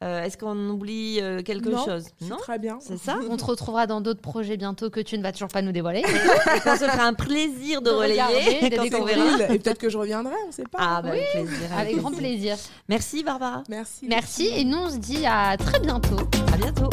[0.03, 2.03] Euh, Est-ce qu'on oublie euh, quelque Non, chose?
[2.19, 2.35] c'est Non?
[2.35, 2.77] très bien.
[2.81, 3.17] C'est ça?
[3.29, 5.99] On te retrouvera dans d'autres projets bientôt que tu ne vas toujours pas nous dévoiler.
[6.55, 9.15] Et qu'on se fera un plaisir de, relayer de quand on découvrir.
[9.23, 9.45] verra.
[9.47, 9.55] cool.
[9.55, 10.77] Et peut-être que je reviendrai, on sait pas.
[10.81, 11.77] Ah, bah, avec plaisir.
[11.77, 12.57] Avec grand plaisir.
[12.89, 13.63] Merci Barbara.
[13.69, 14.05] Merci.
[14.07, 16.17] Merci et nous on se dit à très bientôt.
[16.53, 16.89] À bientôt.